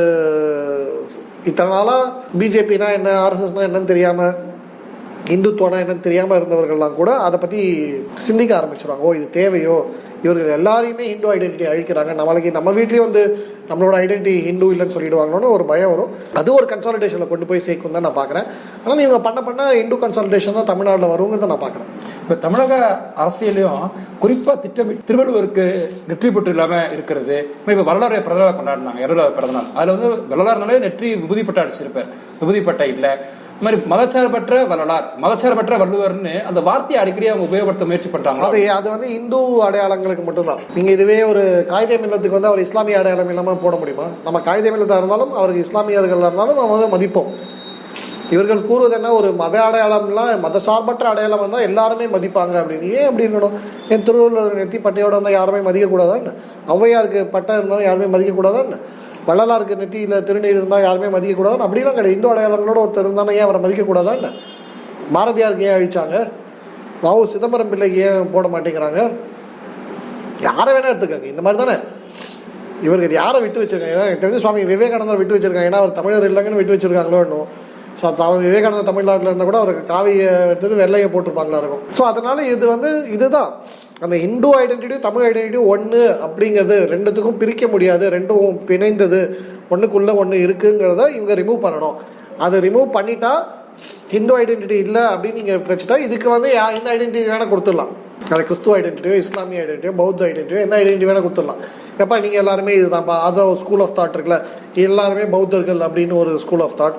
இத்தனை 1.50 1.70
நாளாக 1.74 2.06
பிஜேபினா 2.40 2.88
என்ன 2.98 3.08
ஆர்எஸ்எஸ்னா 3.24 3.66
என்னன்னு 3.66 3.90
தெரியாமல் 3.92 4.36
இந்துத்துவனா 5.34 5.78
என்னன்னு 5.84 6.04
தெரியாமல் 6.08 6.38
இருந்தவர்கள்லாம் 6.40 6.98
கூட 6.98 7.10
அதை 7.26 7.36
பற்றி 7.44 7.60
சிந்திக்க 8.26 8.52
ஆரம்பிச்சிருவாங்க. 8.58 9.04
ஓ 9.08 9.14
இது 9.18 9.26
தேவையோ? 9.40 9.78
இவர்கள் 10.24 10.54
எல்லாரையுமே 10.58 11.04
ஹிந்து 11.10 11.28
ஐடென்டிட்டி 11.32 11.66
அழிக்கிறாங்க. 11.72 12.12
நம்மளுக்கு 12.20 12.50
நம்ம 12.56 12.70
வீட்லேயும் 12.78 13.06
வந்து 13.08 13.22
நம்மளோட 13.70 13.94
ஐடென்டிட்டி 14.04 14.34
ஹிந்து 14.46 14.68
இல்லைன்னு 14.74 14.94
சொல்லிடுவாங்கன்னு 14.96 15.50
ஒரு 15.56 15.64
பயம் 15.70 15.92
வரும். 15.92 16.12
அது 16.40 16.48
ஒரு 16.58 16.66
கன்சாலிடேஷனில் 16.72 17.30
கொண்டு 17.32 17.48
போய் 17.50 17.64
சேர்க்கும் 17.66 17.96
தான் 17.96 18.06
நான் 18.06 18.18
பார்க்குறேன். 18.20 18.46
ஆனால் 18.82 19.04
இவங்க 19.06 19.20
பண்ண 19.26 19.40
பண்ண 19.48 19.66
இந்து 19.82 19.98
கன்சாலிடேஷன் 20.04 20.58
தான் 20.58 20.70
தமிழ்நாட்டில் 20.72 21.12
வருங்கிறத 21.14 21.50
நான் 21.52 21.64
பார்க்குறேன். 21.64 21.90
இப்போ 22.22 22.36
தமிழக 22.46 22.74
அரசியலையும் 23.24 23.84
குறிப்பாக 24.22 24.56
திட்டமிட்டு 24.64 25.06
திருவள்ளுவருக்கு 25.10 25.66
நெற்றி 26.08 26.30
பொட்டு 26.36 26.50
இல்லாமல் 26.54 26.90
இருக்கிறது. 26.96 27.36
இப்போ 27.64 27.84
வரலாறு 27.90 28.24
பிறந்தநாள் 28.26 28.58
கொண்டாடினாங்க. 28.58 29.02
இரவு 29.06 29.36
பிறந்தநாள் 29.38 29.70
அதில் 29.78 29.94
வந்து 29.96 30.10
வரலாறுனாலே 30.32 30.80
நெற்றி 30.86 31.10
விபூதி 31.22 31.44
பட்டை 31.44 31.62
அடிச்சிருப்பார் 31.64 32.88
இல்லை. 32.96 33.12
இந்த 33.58 33.66
மாதிரி 33.66 33.88
மதச்சார்பற்ற 33.92 34.66
வரலாறு 34.72 35.06
மதச்சார்பற்ற 35.22 35.76
வள்ளுவர்னு 35.82 36.34
அந்த 36.48 36.60
வார்த்தையை 36.60 36.98
அடிக்கடி 37.02 37.28
அவங்க 37.30 37.46
உபயோகப்படுத்த 37.48 37.86
முயற்சி 37.86 38.08
பண்றாங்க 38.08 38.42
அது 38.48 38.58
அது 38.70 38.88
வந்து 38.90 39.14
இந்து 39.14 39.38
அடையாளங்களுக்கு 39.68 40.24
மட்டும்தான். 40.26 40.60
நீங்க 40.74 40.90
இதுவே 40.90 41.22
ஒரு 41.22 41.42
காகித 41.70 41.96
மில்லத்துக்கு 42.02 42.36
வந்து 42.38 42.50
அவர் 42.50 42.62
இஸ்லாமிய 42.66 42.98
அடையாளம் 42.98 43.28
இல்லாமல் 43.28 43.62
போட 43.64 43.76
முடியுமா? 43.76 44.06
நம்ம 44.24 44.40
காகித 44.40 44.70
மில்லத்தா 44.70 44.98
இருந்தாலும் 45.00 45.32
அவருக்கு 45.34 45.64
இஸ்லாமியர்கள் 45.66 46.22
இருந்தாலும் 46.26 46.60
நம்ம 46.60 46.76
வந்து 46.76 46.92
மதிப்போம். 46.96 47.30
இவர்கள் 48.30 48.62
கூறுவது 48.70 48.94
என்ன? 48.94 49.12
ஒரு 49.12 49.32
மத 49.32 49.54
அடையாளம்லாம் 49.66 50.40
மத 50.46 50.58
சார்பற்ற 50.58 51.08
அடையாளம் 51.08 51.42
இருந்தால் 51.42 51.66
எல்லாருமே 51.68 52.06
மதிப்பாங்க 52.16 52.54
அப்படின்னு. 52.62 52.92
ஏன் 52.98 53.06
அப்படி 53.06 53.26
இருக்கணும்? 53.26 53.56
என் 53.88 54.02
திருவள்ளுவர் 54.02 54.60
நெத்தி 54.62 54.80
பட்டையோட 54.86 55.12
இருந்தால் 55.16 55.38
யாருமே 55.40 55.70
மதிக்கக்கூடாதா 55.70 56.16
என்ன? 56.22 56.34
ஔவையாருக்கு 56.74 57.22
பட்டை 57.36 57.56
இருந்தாலும் 57.56 57.84
யாருமே 57.84 58.18
மதிக்கக்கூடாதா 58.18 58.62
என்ன? 58.68 58.78
வள்ளலாருக்கு 59.28 59.80
நெத்தியில் 59.80 60.24
திருநீர் 60.28 60.58
இருந்தால் 60.58 60.84
யாருமே 60.88 61.08
மதிக்கக்கூடாதா 61.14 61.64
அப்படிலாம் 61.66 61.96
கிடையாது. 61.98 62.16
இந்து 62.16 62.30
அடையாளங்களோட 62.32 62.78
ஒருத்தர் 62.84 63.06
இருந்தானே 63.06 63.34
ஏன் 63.38 63.46
அவரை 63.46 63.60
மதிக்கக்கூடாதா 63.64 64.14
இல்லை? 64.18 64.30
பாரதியாருக்கு 65.16 65.66
ஏன் 65.68 65.76
அழிச்சாங்க? 65.78 66.16
வாவு 67.04 67.22
சிதம்பரம் 67.34 67.70
பிள்ளைக்கு 67.72 67.98
ஏன் 68.08 68.30
போட 68.34 68.46
மாட்டேங்கிறாங்க? 68.54 69.00
யாரை 70.48 70.70
வேணா 70.74 70.90
எடுத்துக்கங்க. 70.92 71.28
இந்த 71.32 71.42
மாதிரி 71.44 71.60
தானே? 71.62 71.76
இவர்கள் 72.86 73.14
யாரை 73.20 73.38
விட்டு 73.44 73.60
வச்சிருக்காங்க? 73.62 73.94
ஏன்னா 73.96 74.06
எனக்கு 74.08 74.24
தெரிஞ்சு 74.24 74.42
சுவாமி 74.44 74.60
விவேகானந்தர் 74.72 75.20
விட்டு 75.20 75.36
வச்சிருக்காங்க. 75.36 75.70
ஏன்னா 75.70 75.80
அவர் 75.82 75.98
தமிழர் 75.98 76.28
இல்லைங்கன்னு 76.30 76.60
விட்டு 76.60 76.76
வச்சிருக்காங்களோ 76.76 77.22
இன்னும் 77.26 77.48
ஸோ 78.00 78.04
அவர் 78.26 78.44
விவேகானந்தர் 78.46 78.88
தமிழ்நாட்டில் 78.88 79.28
இருந்தால் 79.30 79.50
கூட 79.50 79.58
அவருக்கு 79.62 79.82
காவியை 79.92 80.26
எடுத்துட்டு 80.50 80.76
வெள்ளையை 80.82 81.06
போட்டிருப்பாங்களா 81.14 81.60
இருக்கும். 81.62 81.82
ஸோ 81.96 82.02
அதனால 82.10 82.44
இது 82.54 82.64
வந்து 82.74 82.90
இதுதான். 83.14 83.50
அந்த 84.00 84.16
இந்து 84.16 84.60
ஐடென்டிட்டியும் 84.60 84.98
தமிழ் 84.98 85.36
ஐடென்டிட்டியும் 85.36 85.66
ஒன்று 85.66 86.10
அப்படிங்கிறது 86.10 86.86
ரெண்டுத்துக்கும் 86.94 87.36
பிரிக்க 87.36 87.66
முடியாது 87.66 88.10
ரெண்டும் 88.10 88.58
பிணைந்தது. 88.66 89.34
ஒன்றுக்குள்ளே 89.70 90.14
ஒன்று 90.14 90.38
இருக்குங்கிறத 90.38 91.14
இவங்க 91.14 91.34
ரிமூவ் 91.34 91.72
பண்ணணும். 91.72 91.94
அதை 92.38 92.60
ரிமூவ் 92.60 92.88
பண்ணிட்டா 92.92 93.30
ஹிந்து 94.08 94.38
ஐடென்டிட்டி 94.38 94.70
இல்லை 94.70 95.00
அப்படின்னு 95.00 95.32
நீங்கள் 95.32 95.60
வச்சுட்டா 95.60 95.98
இதுக்கு 95.98 96.28
வந்து 96.28 96.54
யா- 96.54 96.74
எந்த 96.74 96.96
ஐடென்டிட்டி 96.96 97.22
வேணால் 97.22 97.54
கொடுத்துடலாம். 97.54 97.88
அது 98.30 98.42
கிறிஸ்துவ 98.42 98.78
ஐடென்டிட்டியோ 98.78 99.14
இஸ்லாமிய 99.14 99.62
ஐடென்டிட்டியோ 99.62 99.92
பௌத்த 99.96 100.24
ஐடென்டிட்டியோ 100.24 100.60
எந்த 100.60 100.76
ஐடென்டிட்டி 100.76 101.08
வேணால் 101.08 101.22
கொடுத்துடலாம். 101.22 101.56
எப்பா 101.98 102.20
நீங்கள் 102.20 102.30
எல்லாருமே 102.30 102.76
இதுதான்ப்பா. 102.76 103.20
அதை 103.20 103.44
ஒரு 103.44 103.58
ஸ்கூல் 103.58 103.80
ஆஃப் 103.80 103.98
தாட் 103.98 104.16
இருக்குல்ல. 104.16 104.42
எல்லாருமே 104.74 105.22
பௌத்தர்கள் 105.22 105.76
அப்படின்னு 105.76 106.12
ஒரு 106.12 106.38
ஸ்கூல் 106.38 106.60
ஆஃப் 106.60 106.80
தாட் 106.80 106.92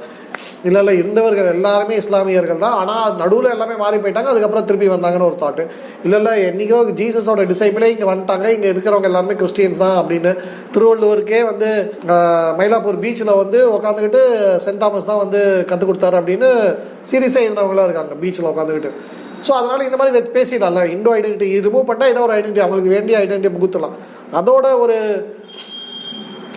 இல்லை 0.67 0.79
இல்லை 0.81 0.93
இருந்தவர்கள் 1.01 1.49
எல்லாருமே 1.53 1.95
இஸ்லாமியர்கள் 2.01 2.63
தான். 2.63 2.77
ஆனால் 2.81 3.13
நடுவில் 3.21 3.53
எல்லாமே 3.55 3.75
மாறி 3.81 3.97
போயிட்டாங்க. 4.03 4.31
அதுக்கப்புறம் 4.31 4.65
திருப்பி 4.69 4.87
வந்தாங்கன்னு 4.93 5.27
ஒரு 5.29 5.37
தாட்டு 5.43 5.63
இல்லை 6.05 6.17
இல்லை 6.21 6.33
என்னைக்கோ 6.47 6.79
ஜீசஸோட 6.99 7.43
டிசைபிளே 7.51 7.89
இங்கே 7.93 8.07
வந்துட்டாங்க. 8.11 8.47
இங்கே 8.55 8.71
இருக்கிறவங்க 8.73 9.09
எல்லாருமே 9.11 9.37
கிறிஸ்டியன்ஸ் 9.41 9.83
தான் 9.85 9.97
அப்படின்னு 10.01 10.33
திருவள்ளுவருக்கே 10.75 11.41
வந்து 11.51 11.69
மயிலாப்பூர் 12.59 13.01
பீச்சில் 13.05 13.33
வந்து 13.43 13.61
உட்காந்துக்கிட்டு 13.77 14.23
சென்ட் 14.65 14.83
தாமஸ் 14.83 15.09
தான் 15.11 15.23
வந்து 15.23 15.41
கற்றுக் 15.71 15.91
கொடுத்தாரு 15.91 16.19
அப்படின்னு 16.21 16.51
சீரியஸாக 17.11 17.47
இருந்தவங்களாம் 17.47 17.89
இருக்காங்க 17.89 18.15
பீச்சில் 18.23 18.51
உட்காந்துக்கிட்டு 18.53 18.93
ஸோ 19.47 19.51
அதனால் 19.57 19.87
இந்த 19.87 19.97
மாதிரி 19.99 20.31
பேசிடலாம். 20.37 20.71
இல்லை 20.73 20.85
இண்டோ 20.95 21.11
ஐடென்டிட்டி 21.17 21.49
ரிமூவ் 21.67 21.89
பண்ணால் 21.89 22.13
ஏதோ 22.13 22.23
ஒரு 22.27 22.33
ஐடென்டிட்டி 22.37 22.63
அவங்களுக்கு 22.65 22.95
வேண்டிய 22.95 23.17
ஐடென்டிட்டி 23.25 23.51
புகுத்தலாம் 23.57 23.95
அதோட 24.39 24.65
ஒரு 24.85 24.97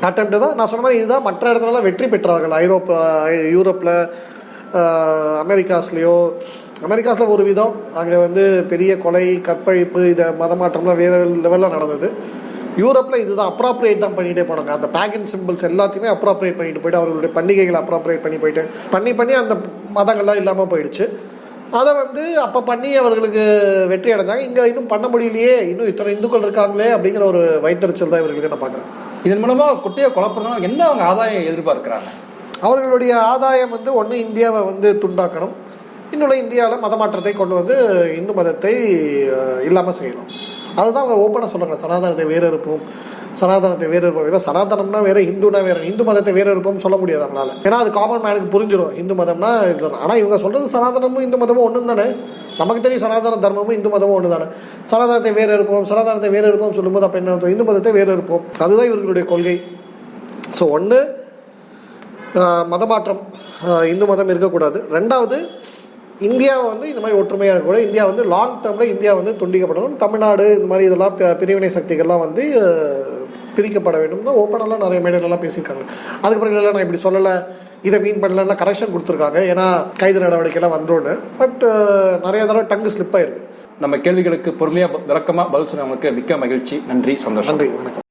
அட்டம்ப்ட் 0.08 0.42
தான் 0.44 0.56
நான் 0.58 0.70
சொன்ன 0.70 0.84
மாதிரி 0.84 0.98
இதுதான் 1.00 1.26
மற்ற 1.28 1.50
இடத்துலலாம் 1.52 1.88
வெற்றி 1.88 2.06
பெற்றார்கள். 2.12 2.54
ஐரோப்பா 2.64 2.98
யூரோப்பில் 3.54 3.94
அமெரிக்காஸ்லேயோ 5.44 6.14
அமெரிக்காஸில் 6.86 7.32
ஒரு 7.34 7.42
விதம் 7.48 7.74
அங்கே 8.00 8.18
வந்து 8.26 8.44
பெரிய 8.70 8.92
கொலை 9.02 9.24
கற்பழிப்பு 9.48 10.00
இதை 10.12 10.26
மதமாற்றம்லாம் 10.40 11.00
வேறு 11.02 11.18
லெவலில் 11.44 11.74
நடந்தது. 11.76 12.08
யூரோப்பில் 12.80 13.22
இதுதான் 13.24 13.50
அப்ராப்ரியேட் 13.52 14.02
தான் 14.04 14.16
பண்ணிகிட்டே 14.16 14.44
போனாங்க. 14.50 14.72
அந்த 14.78 14.88
பேகன் 14.96 15.28
சிம்பிள்ஸ் 15.32 15.66
எல்லாத்தையுமே 15.70 16.10
அப்ராப்ரியேட் 16.14 16.58
பண்ணிட்டு 16.58 16.82
போயிட்டு 16.82 17.00
அவர்களுடைய 17.00 17.30
பண்டிகைகளை 17.38 17.78
அப்ராப்ரியேட் 17.82 18.24
பண்ணி 18.24 18.38
போயிட்டு 18.44 18.64
பண்ணி 18.94 19.12
பண்ணி 19.20 19.36
அந்த 19.42 19.56
மதங்கள்லாம் 19.98 20.40
இல்லாமல் 20.42 20.70
போயிடுச்சு. 20.72 21.06
அதை 21.80 21.92
வந்து 22.00 22.22
அப்போ 22.46 22.60
பண்ணி 22.70 22.90
அவர்களுக்கு 23.02 23.44
வெற்றி 23.92 24.14
அடைஞ்சாங்க 24.14 24.48
இங்கே 24.48 24.64
இன்னும் 24.72 24.90
பண்ண 24.94 25.06
முடியலையே 25.12 25.54
இன்னும் 25.70 25.90
இத்தனை 25.92 26.16
இந்துக்கள் 26.16 26.46
இருக்காங்களே 26.48 26.90
அப்படிங்கிற 26.96 27.26
ஒரு 27.32 27.42
வைத்தறிச்சல் 27.66 28.12
தான் 28.14 28.22
இவர்களுக்கு 28.24 28.54
நான் 28.54 28.64
பார்க்குறேன் 28.64 29.01
இதன் 29.26 29.42
மூலமாக 29.42 29.80
குட்டையை 29.82 30.08
குழப்பறதுனால 30.10 30.66
என்ன 30.68 30.80
அவங்க 30.88 31.02
ஆதாயம் 31.10 31.48
எதிர்பார்க்கிறாங்க? 31.50 32.08
அவர்களுடைய 32.66 33.12
ஆதாயம் 33.32 33.74
வந்து 33.76 33.90
ஒன்று 34.00 34.16
இந்தியாவை 34.26 34.60
வந்து 34.70 34.88
துண்டாக்கணும் 35.04 35.54
இன்னொன்று 36.12 36.36
இந்தியாவில் 36.44 36.82
மதமாற்றத்தை 36.84 37.32
கொண்டு 37.36 37.54
வந்து 37.60 37.76
இந்து 38.18 38.32
மதத்தை 38.38 38.72
இல்லாமல் 39.68 39.98
செய்யணும். 40.00 40.30
அதுதான் 40.78 41.02
அவங்க 41.04 41.16
ஓப்பனாக 41.24 41.50
சொல்கிறாங்க 41.52 41.78
சனாதனத்தை 41.84 42.26
வேறு 42.32 42.46
இருப்போம் 42.46 42.82
சனாதனத்தை 43.40 43.86
வேறு 43.92 44.04
இருப்போம். 44.06 44.26
ஏதோ 44.30 44.40
சனாதனம்னா 44.46 45.00
வேற 45.06 45.18
ஹிந்துனா 45.28 45.60
வேற. 45.68 45.78
இந்து 45.90 46.02
மதத்தை 46.08 46.32
வேறு 46.38 46.52
இருப்போம் 46.54 46.80
சொல்ல 46.84 46.96
முடியாது 47.02 47.24
அவங்களால 47.26 47.54
ஏன்னா 47.66 47.78
அது 47.82 47.90
காமன் 47.98 48.24
மேனுக்கு 48.26 48.48
புரிஞ்சிடும் 48.54 48.94
இந்து 49.02 49.14
மதம்னா 49.20 49.50
இதுதான் 49.72 50.02
ஆனால் 50.04 50.20
இவங்க 50.22 50.38
சொல்கிறது 50.44 50.72
சனாதனமும் 50.76 51.24
இந்து 51.26 51.40
மதமும் 51.42 51.64
ஒன்று 51.66 51.82
தானே 51.92 52.06
நமக்கு 52.60 52.82
தெரியும் 52.86 53.04
சனாதன 53.06 53.40
தர்மமும் 53.44 53.76
இந்து 53.78 53.92
மதமும் 53.94 54.16
ஒன்று 54.18 54.34
தானே 54.34 54.46
சனாதனத்தை 54.92 55.32
வேறு 55.40 55.52
இருப்போம். 55.58 55.86
சனாதனத்தை 55.90 56.30
வேறு 56.36 56.50
இருப்போம் 56.52 56.76
சொல்லும்போது 56.78 57.06
அப்போ 57.08 57.20
என்ன 57.22 57.52
இந்து 57.54 57.68
மதத்தை 57.70 57.92
வேறு 57.98 58.10
இருப்போம். 58.16 58.44
அதுதான் 58.64 58.88
இவர்களுடைய 58.90 59.26
கொள்கை. 59.32 59.56
ஸோ 60.58 60.64
ஒன்று 60.78 61.00
மதமாற்றம். 62.72 63.22
இந்து 63.92 64.04
மதம் 64.10 64.30
இருக்கக்கூடாது. 64.32 64.78
ரெண்டாவது 64.96 65.38
இந்தியாவை 66.28 66.64
வந்து 66.72 66.86
இந்த 66.90 67.00
மாதிரி 67.02 67.18
ஒற்றுமையாக 67.20 67.52
இருக்கக்கூடாது. 67.52 67.86
இந்தியா 67.86 68.04
வந்து 68.10 68.24
லாங் 68.32 68.54
டேர்மில் 68.64 68.92
இந்தியா 68.94 69.12
வந்து 69.18 69.32
துண்டிக்கப்படணும். 69.40 69.96
தமிழ்நாடு 70.02 70.44
இந்த 70.58 70.68
மாதிரி 70.70 70.86
இதெல்லாம் 70.88 71.16
பிரிவினை 71.40 71.70
சக்திகள்லாம் 71.76 72.22
வந்து 72.24 72.44
பிரிக்கப்பட 73.56 73.96
வேண்டும். 74.02 74.24
தான் 74.28 74.40
ஓப்பனெல்லாம் 74.42 74.84
நிறைய 74.84 75.00
மேடையிலலாம் 75.06 75.44
பேசியிருக்காங்க. 75.44 75.84
அதுக்கப்புறம் 76.22 76.54
இல்லை 76.54 76.72
நான் 76.76 76.86
இப்படி 76.86 77.02
சொல்லலை 77.06 77.34
இதை 77.82 78.00
மீன் 78.00 78.22
பண்ணலன்னா 78.22 78.56
கரெக்ஷன் 78.64 78.92
கொடுத்துருக்காங்க. 78.94 79.38
ஏன்னா 79.52 79.66
கைது 79.98 80.20
நடவடிக்கைலாம் 80.20 80.76
வந்துடும் 80.76 81.18
பட் 81.40 81.62
நிறைய 82.26 82.42
தடவை 82.50 82.64
டங்கு 82.72 82.92
ஸ்லிப் 82.96 83.16
ஆயிருக்கு. 83.20 83.42
நம்ம 83.80 83.98
கேள்விகளுக்கு 83.98 84.50
பொறுமையா 84.60 84.88
விளக்கமா 85.08 85.50
பதில் 85.50 85.70
சொன்னவங்களுக்கு 85.72 86.14
மிக்க 86.20 86.36
மகிழ்ச்சி. 86.36 86.82
நன்றி 86.88 87.16
சந்தோஷம். 87.16 87.56
நன்றி 87.56 87.72
வணக்கம். 87.78 88.01